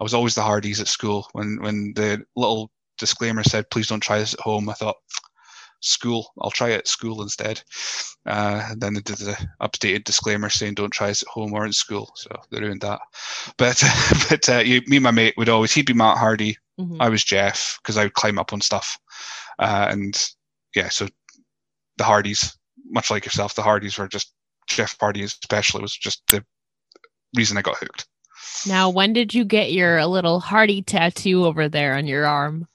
[0.00, 1.28] I was always the Hardys at school.
[1.32, 4.96] When when the little disclaimer said, "Please don't try this at home," I thought,
[5.80, 7.62] "School, I'll try it at school instead."
[8.26, 11.66] Uh, and then they did the updated disclaimer saying, "Don't try this at home or
[11.66, 13.00] in school," so they ruined that.
[13.56, 13.82] But
[14.28, 17.00] but uh, you, me and my mate would always he'd be Matt Hardy, mm-hmm.
[17.00, 18.98] I was Jeff because I would climb up on stuff,
[19.58, 20.16] uh, and
[20.74, 21.08] yeah, so
[21.98, 24.32] the Hardys, much like yourself, the Hardys were just
[24.72, 26.44] Jeff Hardy especially was just the
[27.36, 28.06] reason I got hooked.
[28.66, 32.66] Now, when did you get your little Hardy tattoo over there on your arm?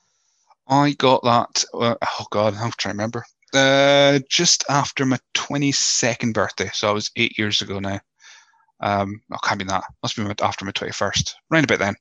[0.67, 1.63] I got that.
[1.73, 3.25] Uh, oh God, I'm trying to remember.
[3.53, 7.99] Uh, just after my 22nd birthday, so I was eight years ago now.
[8.79, 9.85] Um, oh, can't be that.
[10.03, 11.33] Must be after my 21st.
[11.49, 11.95] Right about then,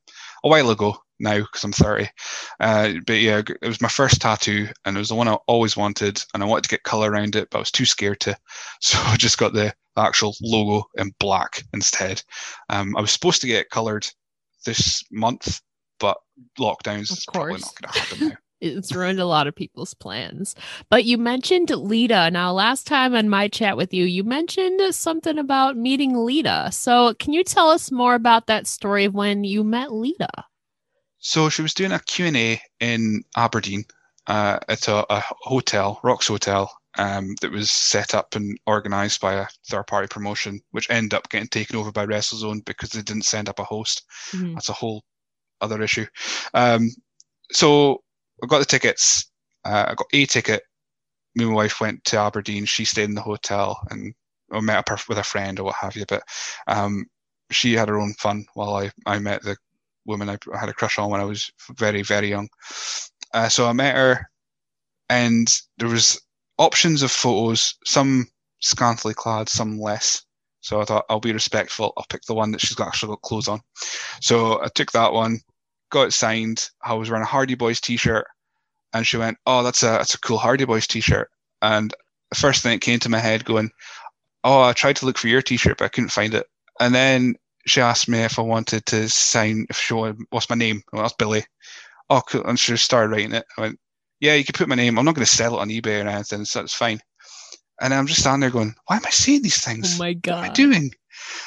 [0.44, 2.09] a while ago now because I'm 30.
[2.61, 5.76] Uh, but yeah, it was my first tattoo and it was the one I always
[5.76, 8.37] wanted and I wanted to get color around it, but I was too scared to.
[8.80, 12.22] So I just got the actual logo in black instead.
[12.68, 14.06] Um, I was supposed to get colored
[14.64, 15.61] this month,
[15.98, 16.16] but
[16.59, 18.37] lockdowns is probably not going to happen now.
[18.61, 20.54] it's ruined a lot of people's plans.
[20.90, 22.30] But you mentioned Lita.
[22.30, 26.70] Now, last time on my chat with you, you mentioned something about meeting Lita.
[26.72, 30.44] So, can you tell us more about that story of when you met Lita?
[31.18, 33.85] So she was doing a Q&A in Aberdeen
[34.28, 39.35] uh, at a, a, hotel, Rocks Hotel, um, that was set up and organised by
[39.35, 43.48] a third-party promotion, which ended up getting taken over by WrestleZone because they didn't send
[43.48, 44.04] up a host.
[44.32, 44.54] Mm-hmm.
[44.54, 45.02] That's a whole
[45.61, 46.06] other issue.
[46.54, 46.90] Um,
[47.52, 48.02] so
[48.42, 49.30] I got the tickets.
[49.64, 50.62] Uh, I got a ticket.
[51.35, 52.64] Me and my wife went to Aberdeen.
[52.64, 54.14] She stayed in the hotel and
[54.52, 56.04] I met up with a friend or what have you.
[56.06, 56.22] But
[56.66, 57.06] um,
[57.50, 59.56] she had her own fun while I, I met the
[60.06, 62.48] woman I had a crush on when I was very very young.
[63.35, 64.30] Uh, so I met her,
[65.09, 66.20] and there was
[66.58, 68.26] options of photos, some
[68.60, 70.24] scantily clad, some less.
[70.60, 71.92] So I thought I'll be respectful.
[71.96, 73.60] I'll pick the one that she's got actually got clothes on.
[74.20, 75.40] So I took that one,
[75.90, 76.68] got it signed.
[76.82, 78.26] I was wearing a Hardy Boys t-shirt,
[78.92, 81.30] and she went, "Oh, that's a that's a cool Hardy Boys t-shirt."
[81.62, 81.94] And
[82.30, 83.70] the first thing that came to my head, going,
[84.42, 86.46] "Oh, I tried to look for your t-shirt, but I couldn't find it."
[86.80, 90.56] And then she asked me if I wanted to sign, if she wanted, what's my
[90.56, 90.82] name?
[90.92, 91.44] Well, that's Billy.
[92.08, 92.44] Oh, cool.
[92.46, 93.44] And she started writing it.
[93.58, 93.80] I went,
[94.20, 94.98] yeah, you can put my name.
[94.98, 97.00] I'm not going to sell it on eBay or anything, so it's fine.
[97.81, 99.96] And I'm just standing there going, why am I saying these things?
[99.96, 100.37] Oh my God.
[100.37, 100.90] What am I doing?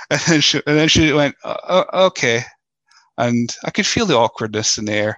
[0.10, 2.42] And then she, and then she went, oh, okay.
[3.20, 5.16] And I could feel the awkwardness in the air.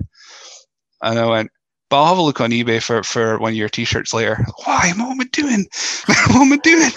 [1.01, 1.51] And I went,
[1.89, 4.45] but I'll have a look on eBay for, for one of your t-shirts later.
[4.65, 4.91] Why?
[4.97, 5.65] What am I doing?
[6.05, 6.91] what am I doing?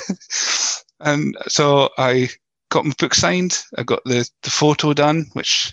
[1.00, 2.28] And so I
[2.70, 3.62] got my book signed.
[3.78, 5.72] I got the, the photo done, which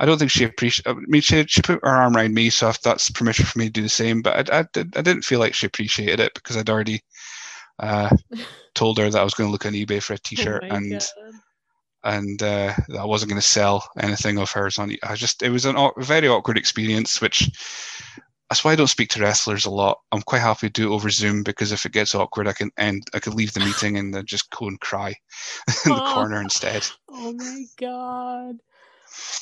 [0.00, 0.90] I don't think she appreciated.
[0.90, 3.70] I mean, she, she put her arm around me, so that's permission for me to
[3.70, 4.22] do the same.
[4.22, 7.02] But I, I, I didn't feel like she appreciated it because I'd already
[7.78, 8.08] uh,
[8.74, 10.74] told her that I was going to look on eBay for a oh T-shirt, oh
[10.74, 11.34] and God.
[12.02, 14.96] and uh, I wasn't going to sell anything of hers on.
[15.02, 17.50] I just it was a very awkward experience, which
[18.48, 19.98] that's why I don't speak to wrestlers a lot.
[20.12, 22.70] I'm quite happy to do it over Zoom because if it gets awkward, I can
[22.78, 23.04] end.
[23.12, 25.08] I could leave the meeting and then just go and cry
[25.84, 26.86] in the corner instead.
[27.10, 28.56] Oh my god!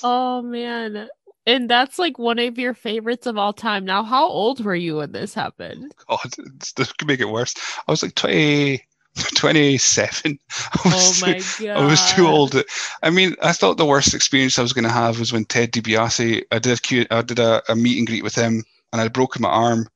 [0.03, 1.09] Oh man,
[1.47, 3.85] and that's like one of your favorites of all time.
[3.85, 5.93] Now, how old were you when this happened?
[6.09, 7.55] Oh, god, this could make it worse.
[7.87, 8.83] I was like 20,
[9.35, 10.39] 27.
[10.55, 11.77] I was, oh my god!
[11.77, 12.55] I was too old.
[13.03, 15.73] I mean, I thought the worst experience I was going to have was when Ted
[15.73, 16.43] DiBiase.
[16.51, 19.43] I did a I did a, a meet and greet with him and I'd broken
[19.43, 19.89] my arm,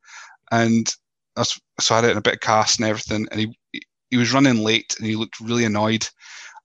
[0.50, 0.92] and
[1.36, 3.26] I was, so I had it in a bit of cast and everything.
[3.30, 6.06] And he he was running late, and he looked really annoyed.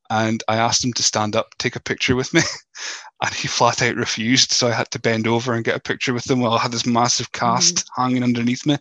[0.09, 2.41] And I asked him to stand up, take a picture with me,
[3.23, 4.51] and he flat out refused.
[4.51, 6.71] So I had to bend over and get a picture with him while I had
[6.71, 8.01] this massive cast mm-hmm.
[8.01, 8.77] hanging underneath me.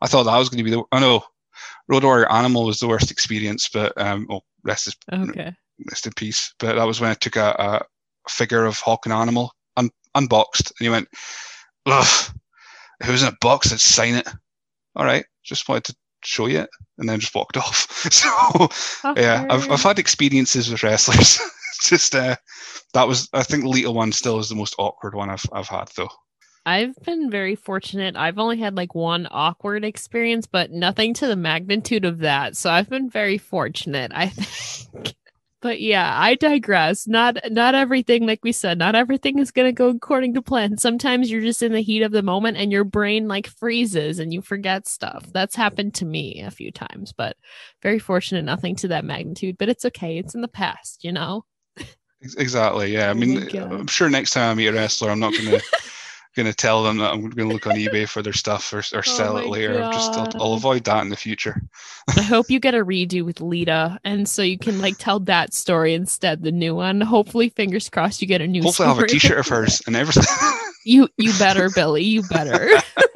[0.00, 0.82] I thought that was going to be the.
[0.92, 1.24] Oh no,
[1.88, 5.54] Road Warrior Animal was the worst experience, but um, well, rest is okay.
[5.88, 6.54] Rest in peace.
[6.58, 7.54] But that was when I took a,
[8.26, 11.08] a figure of Hawk and Animal un- unboxed, and he went,
[11.86, 12.30] "Ugh,
[13.00, 14.28] it was in a box, I'd sign it.
[14.96, 15.96] All right, just wanted to
[16.28, 17.88] show you it, and then just walked off.
[18.12, 18.68] So
[19.10, 19.22] okay.
[19.22, 21.40] yeah, I've I've had experiences with wrestlers.
[21.82, 22.36] just uh,
[22.94, 25.88] that was I think Lita one still is the most awkward one I've I've had
[25.96, 26.10] though.
[26.66, 28.14] I've been very fortunate.
[28.14, 32.58] I've only had like one awkward experience, but nothing to the magnitude of that.
[32.58, 34.12] So I've been very fortunate.
[34.14, 35.14] I think
[35.60, 37.06] but yeah i digress.
[37.06, 40.78] Not not everything like we said not everything is going to go according to plan.
[40.78, 44.32] Sometimes you're just in the heat of the moment and your brain like freezes and
[44.32, 45.26] you forget stuff.
[45.32, 47.36] That's happened to me a few times but
[47.82, 50.18] very fortunate nothing to that magnitude but it's okay.
[50.18, 51.44] It's in the past you know?
[52.36, 53.08] Exactly yeah.
[53.08, 55.44] I oh mean uh, i'm sure next time i meet a wrestler i'm not going
[55.58, 55.62] to
[56.36, 58.78] going to tell them that I'm going to look on eBay for their stuff or,
[58.78, 59.82] or oh sell it later.
[59.82, 61.60] i just I'll, I'll, avoid that in the future.
[62.16, 65.54] I hope you get a redo with Lita, and so you can like tell that
[65.54, 67.00] story instead, the new one.
[67.00, 68.62] Hopefully, fingers crossed, you get a new.
[68.62, 68.88] Hopefully, story.
[68.88, 70.24] I'll have a T-shirt of hers and everything.
[70.84, 72.04] you you better, Billy.
[72.04, 72.70] You better.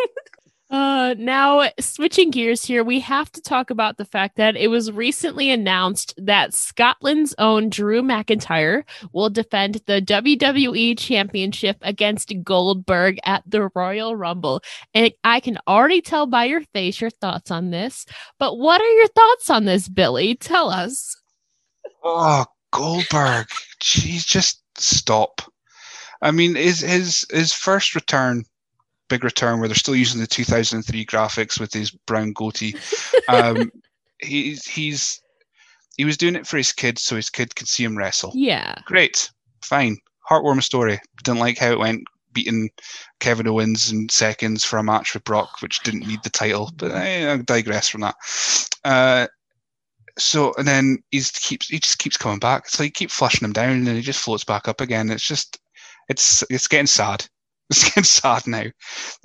[0.72, 4.90] Uh, now, switching gears here, we have to talk about the fact that it was
[4.90, 13.42] recently announced that Scotland's own Drew McIntyre will defend the WWE Championship against Goldberg at
[13.46, 14.62] the Royal Rumble.
[14.94, 18.06] And I can already tell by your face your thoughts on this.
[18.38, 20.37] But what are your thoughts on this, Billy?
[20.37, 21.14] Tell us.
[22.02, 23.46] Oh, Goldberg.
[23.82, 25.42] Jeez, just stop.
[26.22, 28.44] I mean, his his his first return
[29.12, 32.75] big return where they're still using the 2003 graphics with his brown goatee.
[33.29, 33.70] Um,
[34.18, 35.22] he's he's
[35.96, 38.33] he was doing it for his kid so his kid could see him wrestle.
[38.35, 39.31] Yeah, great,
[39.62, 39.96] fine,
[40.29, 40.98] heartwarming story.
[41.22, 42.68] Didn't like how it went, beating
[43.20, 46.72] Kevin Owens in seconds for a match with Brock, which didn't need the title.
[46.77, 48.16] But I, I digress from that.
[48.85, 49.29] Uh,
[50.18, 52.68] so and then he keeps he just keeps coming back.
[52.68, 55.11] So you keep flushing him down, and he just floats back up again.
[55.11, 55.61] It's just
[56.09, 57.25] it's it's getting sad.
[57.70, 58.64] It's getting sad now.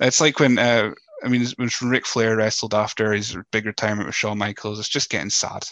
[0.00, 0.92] It's like when uh,
[1.24, 4.78] I mean when Ric Flair wrestled after his big retirement with Shawn Michaels.
[4.78, 5.64] It's just getting sad.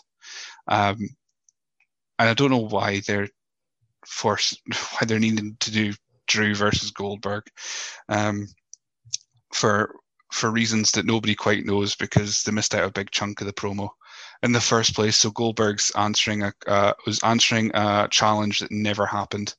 [0.69, 0.99] Um,
[2.19, 3.29] and I don't know why they're
[4.07, 4.61] forced
[4.93, 5.93] why they're needing to do
[6.27, 7.45] Drew versus Goldberg.
[8.09, 8.49] Um,
[9.53, 9.95] for
[10.33, 13.53] for reasons that nobody quite knows because they missed out a big chunk of the
[13.53, 13.89] promo
[14.43, 15.17] in the first place.
[15.17, 19.55] So Goldberg's answering a uh, was answering a challenge that never happened,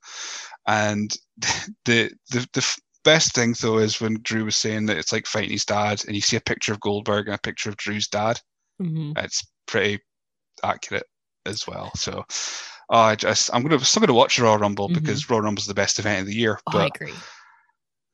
[0.68, 1.12] and
[1.86, 5.52] the the the best thing though is when Drew was saying that it's like fighting
[5.52, 8.40] his dad, and you see a picture of Goldberg and a picture of Drew's dad.
[8.82, 9.14] Mm-hmm.
[9.18, 10.00] It's pretty
[10.62, 11.06] accurate
[11.46, 11.92] as well.
[11.96, 12.26] So,
[12.92, 15.00] uh, I just I'm gonna still gonna watch Royal Rumble mm-hmm.
[15.00, 16.60] because Royal Rumble is the best event of the year.
[16.68, 17.14] Oh, but, I agree.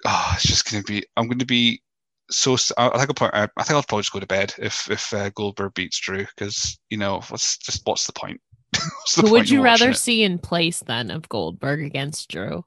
[0.06, 1.04] Oh, it's just gonna be.
[1.18, 1.82] I'm gonna be
[2.30, 2.54] so.
[2.78, 3.30] I think I'll.
[3.34, 6.78] I think I'll probably just go to bed if if uh, Goldberg beats Drew because
[6.92, 8.40] you know what's just what's the point?
[8.74, 9.98] what's the Who point would you rather it?
[9.98, 12.64] see in place then of Goldberg against Drew?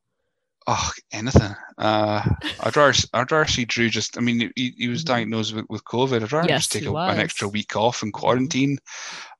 [0.69, 1.55] Oh, anything.
[1.79, 2.23] Uh,
[2.61, 4.19] I'd rather, I'd rather see Drew just.
[4.19, 5.15] I mean, he, he was mm-hmm.
[5.15, 6.23] diagnosed with, with COVID.
[6.23, 8.21] I'd rather yes, just take a, an extra week off in mm-hmm.
[8.21, 8.79] quarantine.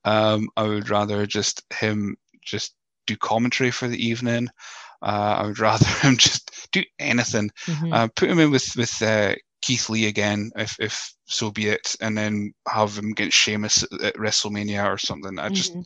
[0.05, 2.75] Um, I would rather just him just
[3.07, 4.49] do commentary for the evening.
[5.03, 7.51] Uh, I would rather him just do anything.
[7.67, 7.93] Mm-hmm.
[7.93, 11.97] Uh, put him in with with uh, Keith Lee again, if if so be it,
[12.01, 15.41] and then have him get Sheamus at, at WrestleMania or something.
[15.41, 15.83] I just, mm-hmm.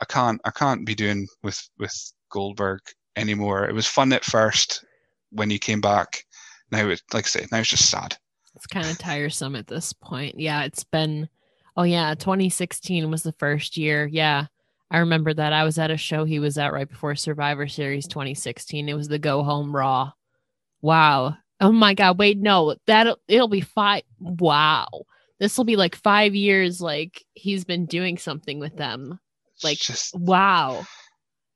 [0.00, 2.80] I can't, I can't be doing with with Goldberg
[3.18, 3.68] anymore.
[3.68, 4.84] It was fun at first
[5.30, 6.24] when he came back.
[6.70, 8.16] Now it, like I say, now it's just sad.
[8.54, 10.38] It's kind of tiresome at this point.
[10.38, 11.28] Yeah, it's been.
[11.76, 14.06] Oh yeah, 2016 was the first year.
[14.06, 14.46] Yeah,
[14.90, 15.52] I remember that.
[15.52, 18.88] I was at a show he was at right before Survivor Series 2016.
[18.88, 20.12] It was the Go Home Raw.
[20.82, 21.36] Wow.
[21.60, 22.18] Oh my God.
[22.18, 24.02] Wait, no, that it'll be five.
[24.18, 24.88] Wow.
[25.38, 26.80] This will be like five years.
[26.80, 29.20] Like he's been doing something with them.
[29.62, 30.84] Like, just, wow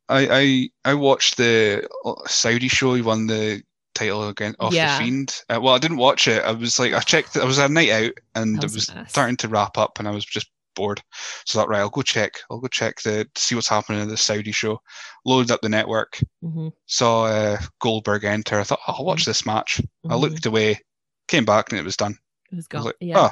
[0.09, 1.87] I I I watched the
[2.27, 2.95] Saudi show.
[2.95, 3.63] He won the
[3.95, 4.99] title again off Yeah.
[4.99, 5.43] the Fiend.
[5.49, 6.43] Uh, well, I didn't watch it.
[6.45, 7.37] I was like, I checked.
[7.37, 10.09] I was a night out, and That it was was starting to wrap up, and
[10.09, 11.03] I was just bored.
[11.45, 12.33] So I thought, right, I'll go check.
[12.51, 14.81] I'll go check the see what's happening in the Saudi show.
[15.25, 18.59] Loaded up the network, Mhm, saw uh, Goldberg enter.
[18.59, 19.81] I thought, oh, I'll watch this match.
[20.09, 20.21] I mhm.
[20.21, 20.81] looked away,
[21.29, 22.19] came back, and it was done.
[22.51, 22.85] It was I was gone.
[22.85, 23.19] like, yeah.
[23.19, 23.31] oh,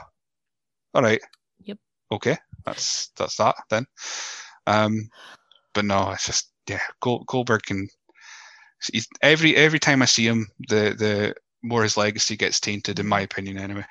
[0.94, 1.20] all right.
[1.64, 1.78] Yep.
[2.12, 3.86] Okay, that's that's that then.
[4.66, 5.08] Um,
[5.72, 7.88] but no, it's just yeah, Gold, Goldberg can.
[8.92, 13.06] He's, every every time I see him, the the more his legacy gets tainted, in
[13.06, 13.84] my opinion, anyway.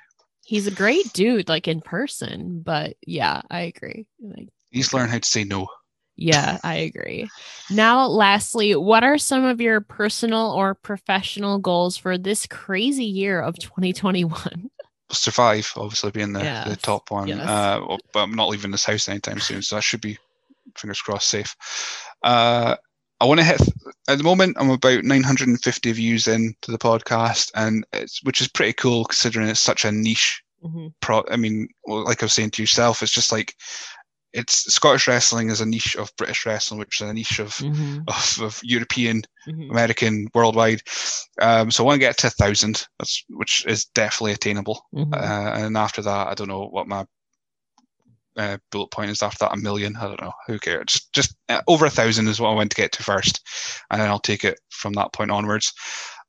[0.45, 2.61] He's a great dude, like in person.
[2.61, 4.07] But yeah, I agree.
[4.19, 5.67] Like, He's learned how to say no.
[6.15, 7.29] yeah, I agree.
[7.69, 13.41] Now, lastly, what are some of your personal or professional goals for this crazy year
[13.41, 14.69] of 2021?
[15.11, 17.27] Survive, obviously being the, the top one.
[17.27, 17.47] yes.
[17.47, 20.17] Uh, but I'm not leaving this house anytime soon, so that should be
[20.77, 21.55] fingers crossed safe.
[22.23, 22.75] Uh,
[23.21, 23.61] I want to hit
[24.07, 24.57] at the moment.
[24.59, 29.59] I'm about 950 views into the podcast, and it's which is pretty cool considering it's
[29.59, 33.31] such a niche Mhm, pro I mean, like I was saying to yourself, it's just
[33.31, 33.55] like
[34.33, 38.03] it's Scottish wrestling is a niche of British wrestling, which is a niche of mhm,
[38.07, 39.71] of, of European, mhm.
[39.71, 40.81] American, worldwide.
[41.41, 44.85] Um, so I want to get to a thousand, that's which is definitely attainable.
[44.93, 45.13] Mhm.
[45.13, 47.05] Uh, and after that, I don't know what my
[48.37, 49.53] uh, bullet point is after that.
[49.53, 50.33] A million, I don't know.
[50.47, 50.85] Who cares?
[50.87, 53.41] Just just uh, over a thousand is what I want to get to first,
[53.91, 55.73] and then I'll take it from that point onwards.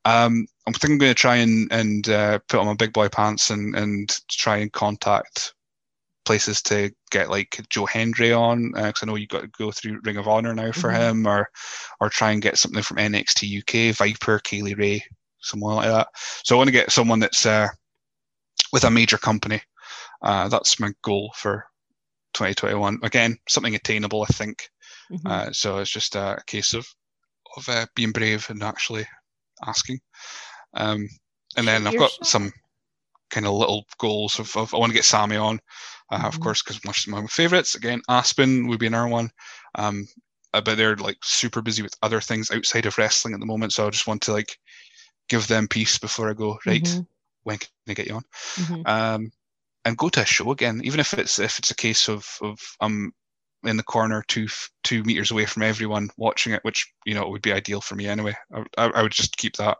[0.04, 3.08] Um, I'm thinking I'm going to try and and uh, put on my big boy
[3.08, 5.54] pants and and try and contact
[6.26, 10.00] places to get like Joe Hendry on because I know you've got to go through
[10.04, 10.96] Ring of Honor now for Mhm.
[10.96, 11.50] him, or
[12.00, 15.04] or try and get something from NXT UK, Viper, Kay Lee Ray,
[15.40, 16.08] someone like that.
[16.44, 17.68] So I want to get someone that's uh,
[18.72, 19.60] with a major company.
[20.22, 21.64] Uh, that's my goal for
[22.34, 22.98] 2021.
[23.02, 24.68] Again, something attainable, I think.
[25.10, 25.26] Mhm.
[25.26, 26.86] Uh, so it's just a case of
[27.56, 29.06] of uh, being brave and actually
[29.66, 30.00] asking.
[30.74, 31.08] Um,
[31.56, 32.26] and then I've got shot.
[32.26, 32.52] some
[33.30, 35.58] kind of little goals of, of I want to get Sammii on,
[36.10, 36.42] uh, of Mhm.
[36.42, 37.74] course, because one of my favorites.
[37.74, 39.30] Again, Aspen would be another one.
[39.74, 40.06] Um,
[40.52, 43.72] uh, but they're like super busy with other things outside of wrestling at the moment,
[43.72, 44.56] so I just want to like
[45.28, 46.58] give them peace before I go.
[46.66, 47.06] Right, Mhm,
[47.44, 48.24] when can I get you on?
[48.56, 48.88] mhm.
[48.88, 49.32] um,
[49.84, 52.58] and go to a show again, even if it's if it's a case of of
[52.80, 53.12] I'm
[53.64, 54.48] in the corner two
[54.84, 58.06] two meters away from everyone watching it, which you know would be ideal for me
[58.06, 58.34] anyway.
[58.54, 59.78] I, I, I would just keep that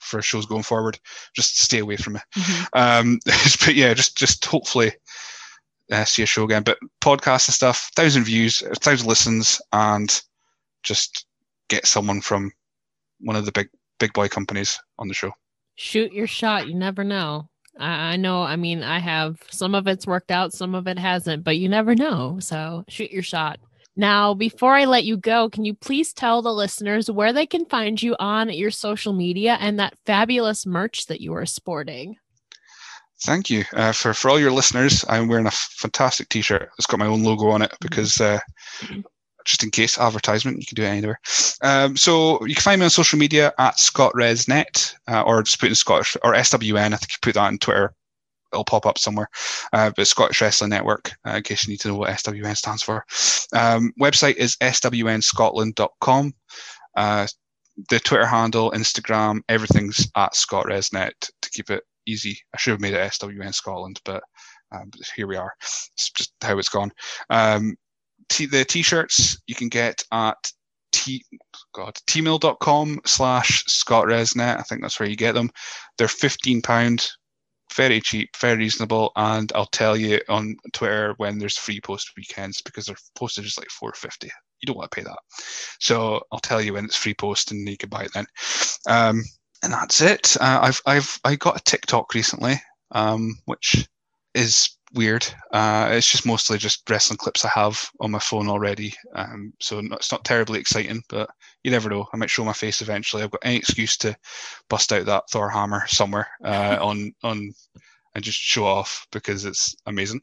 [0.00, 0.98] for shows going forward.
[1.34, 2.22] Just stay away from it.
[2.36, 2.66] Mhm.
[2.72, 3.20] Um,
[3.64, 4.92] but yeah, just just hopefully
[5.90, 6.62] uh, see a show again.
[6.62, 10.20] But podcast and stuff, thousand views, thousand listens, and
[10.82, 11.26] just
[11.68, 12.52] get someone from
[13.20, 13.68] one of the big
[13.98, 15.32] big boy companies on the show.
[15.76, 16.68] Shoot your shot.
[16.68, 17.48] You never know.
[17.78, 18.42] I, know.
[18.42, 21.68] I mean, I have some of it's worked out, some of it hasn't, but you
[21.68, 22.38] never know.
[22.40, 23.58] So shoot your shot.
[23.94, 27.66] Now, before I let you go, can you please tell the listeners where they can
[27.66, 32.16] find you on your social media and that fabulous merch that you are sporting?
[33.24, 35.04] Thank you uh, for for all your listeners.
[35.08, 36.70] I'm wearing a fantastic T-shirt.
[36.76, 38.40] It's got my own logo on it because uh,
[39.44, 41.20] just in case advertisement, you can do it anywhere.
[41.62, 45.68] Um, so you can find me on social media at ScottResNet uh, or just put
[45.68, 46.92] in Scottish or SWN.
[46.92, 47.94] I think you put that on Twitter.
[48.52, 49.28] It'll pop up somewhere.
[49.72, 52.82] Uh, but Scottish Wrestling Network, uh, in case you need to know what SWN stands
[52.82, 53.04] for.
[53.54, 56.34] Um, website is swnscotland.com.
[56.96, 57.26] Uh,
[57.88, 62.38] the Twitter handle, Instagram, everything's at ScottResNet to keep it easy.
[62.54, 64.22] I should have made it SWN Scotland, but
[64.72, 65.52] um, here we are.
[65.60, 66.92] It's just how it's gone.
[67.30, 67.76] Um,
[68.28, 70.52] t- the t-shirts you can get at
[70.92, 71.24] t
[71.74, 74.58] god tmail.com slash scottresnet.
[74.58, 75.50] I think that's where you get them.
[75.96, 77.10] They're fifteen pound,
[77.74, 82.60] very cheap, very reasonable, and I'll tell you on Twitter when there's free post weekends
[82.62, 84.30] because their postage is like four fifty.
[84.60, 85.18] You don't want to pay that,
[85.80, 88.26] so I'll tell you when it's free post and you can buy it then.
[88.86, 89.22] Um,
[89.62, 90.36] and that's it.
[90.40, 92.60] Uh, I've I've I got a TikTok recently,
[92.90, 93.88] um, which
[94.34, 95.26] is weird.
[95.52, 98.94] Uh, it's just mostly just wrestling clips I have on my phone already.
[99.14, 101.28] Um, so not, it's not terribly exciting, but
[101.62, 102.06] you never know.
[102.12, 103.22] I might show my face eventually.
[103.22, 104.16] I've got any excuse to
[104.68, 107.52] bust out that Thor hammer somewhere uh, on on
[108.14, 110.20] and just show off because it's amazing,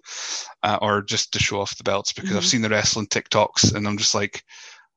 [0.64, 2.48] uh, or just to show off the belts because I've Mhm.
[2.48, 4.44] seen the wrestling TikToks and I'm just like,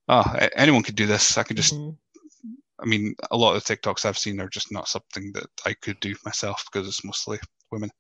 [0.09, 0.25] oh,
[0.57, 1.39] anyone could do this.
[1.39, 1.97] I can just Mhm.
[2.81, 5.73] I mean, a lot of the TikToks I've seen are just not something that I
[5.75, 7.39] could do myself because it's mostly
[7.73, 7.91] women.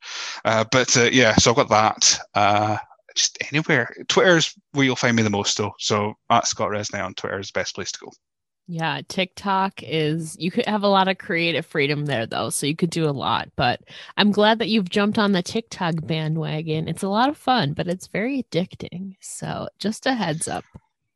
[0.44, 2.18] Uh, but uh, yeah, so I've got that.
[2.34, 2.76] Uh,
[3.14, 3.94] just anywhere.
[4.08, 5.72] Twitter's where you'll find me the most, though.
[5.78, 8.12] So at Scott Resnick on Twitter is the best place to go.
[8.68, 12.76] Yeah, TikTok is you could have a lot of creative freedom there though, so you
[12.76, 13.50] could do a lot.
[13.56, 13.80] But
[14.16, 16.88] I'm glad that you've jumped on the TikTok bandwagon.
[16.88, 19.16] It's a lot of fun, but it's very addicting.
[19.20, 20.64] So just a heads up.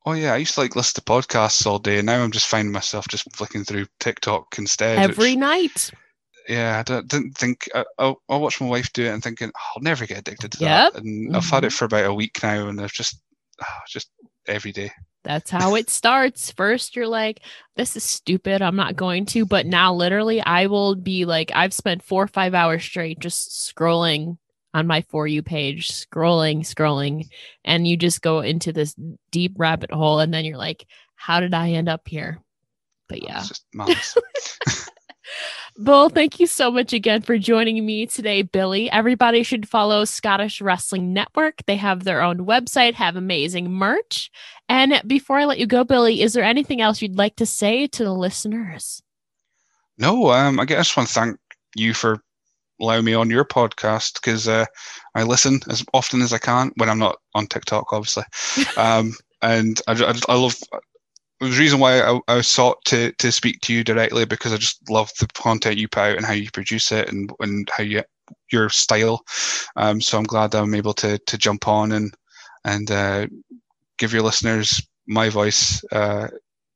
[0.04, 2.46] Oh yeah, I used to like listen to podcasts all day, and now I'm just
[2.46, 4.98] finding myself just flicking through TikTok instead.
[4.98, 5.90] Every which, night.
[6.48, 9.50] Yeah, I don't, didn't think I, will I'll watch my wife do it and thinking
[9.54, 10.92] I'll never get addicted to Yep.
[10.92, 11.02] that.
[11.02, 11.76] And I've had it Mhm.
[11.76, 13.20] for about a week now, and I've just
[13.60, 14.10] ah, just
[14.46, 14.92] every day.
[15.24, 16.52] That's how it starts.
[16.52, 17.40] First, you're like,
[17.74, 18.62] this is stupid.
[18.62, 19.44] I'm not going to.
[19.44, 23.50] But now, literally, I will be like, I've spent four or five hours straight just
[23.50, 24.38] scrolling
[24.72, 27.28] on my For You page, scrolling, scrolling.
[27.64, 28.94] And you just go into this
[29.32, 30.20] deep rabbit hole.
[30.20, 30.86] And then you're like,
[31.16, 32.38] how did I end up here?
[33.08, 33.42] But yeah.
[35.82, 38.90] Bill, thank you so much again for joining me today, Billy.
[38.90, 41.62] Everybody should follow Scottish Wrestling Network.
[41.66, 44.30] They have their own website, have amazing merch.
[44.68, 47.86] And before I let you go, Billy, is there anything else you'd like to say
[47.88, 49.02] to the listeners?
[49.98, 51.38] no, um, I guess I just want to thank
[51.74, 52.22] you for
[52.80, 54.66] allowing me on your podcast because uh,
[55.14, 58.24] I listen as often as I can when I'm not on TikTok, obviously.
[58.76, 60.56] Um, and I, I, I love
[61.40, 64.88] the reason why I, I sought to to speak to you directly because I just
[64.90, 68.02] love the content you put out and how you produce it and and how you
[68.50, 69.22] your style.
[69.76, 72.14] Um, so I'm glad that I'm able to to jump on and
[72.64, 73.26] and uh,
[73.98, 75.84] give your listeners my voice.
[75.92, 76.28] Uh,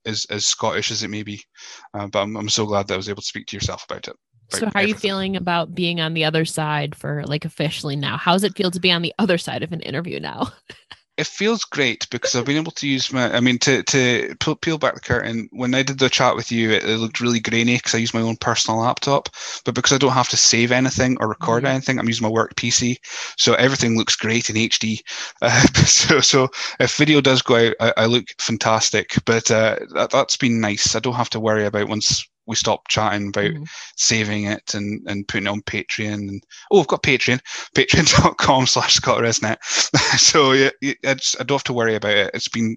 [0.07, 1.45] as, as Scottish as it may be,
[1.93, 4.09] uh, but I'm, I'm so glad that I was able to speak to yourself about
[4.09, 4.17] it.
[4.49, 7.97] So, about how are you feeling about being on the other side for like officially
[7.97, 8.17] now?
[8.17, 10.53] How does it feel to be on the other side of an interview now?
[11.17, 13.35] it feels great because I've been able to use my.
[13.35, 15.49] I mean, to to peel, back the curtain.
[15.53, 18.15] When I did the chat with you, it, it looked really grainy because I use
[18.15, 19.29] my own personal laptop.
[19.65, 21.67] But because I don't have to save anything or record Mhm.
[21.67, 22.99] anything, I'm using my work PC,
[23.37, 25.01] so everything looks great in HD.
[25.43, 26.49] Uh, so so
[26.81, 29.15] if video does go out, I, I look fantastic.
[29.27, 30.95] But uh, that that's been nice.
[30.97, 33.67] I don't have to worry about once we stop chatting about Mhm.
[33.97, 36.15] saving it and, and putting it on Patreon.
[36.15, 37.41] And oh, I've got Patreon,
[37.75, 39.63] patreon.com slash Scott scottresnet.
[40.19, 42.33] so yeah, yeah, I, just, I don't have to worry about it.
[42.35, 42.77] It's been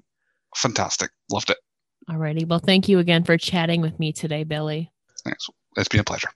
[0.56, 1.10] fantastic.
[1.32, 1.58] Loved it.
[2.10, 2.48] Alrighty.
[2.48, 4.92] Well, thank you again for chatting with me today, Billy.
[5.26, 5.48] Thanks.
[5.76, 6.30] It's been a pleasure.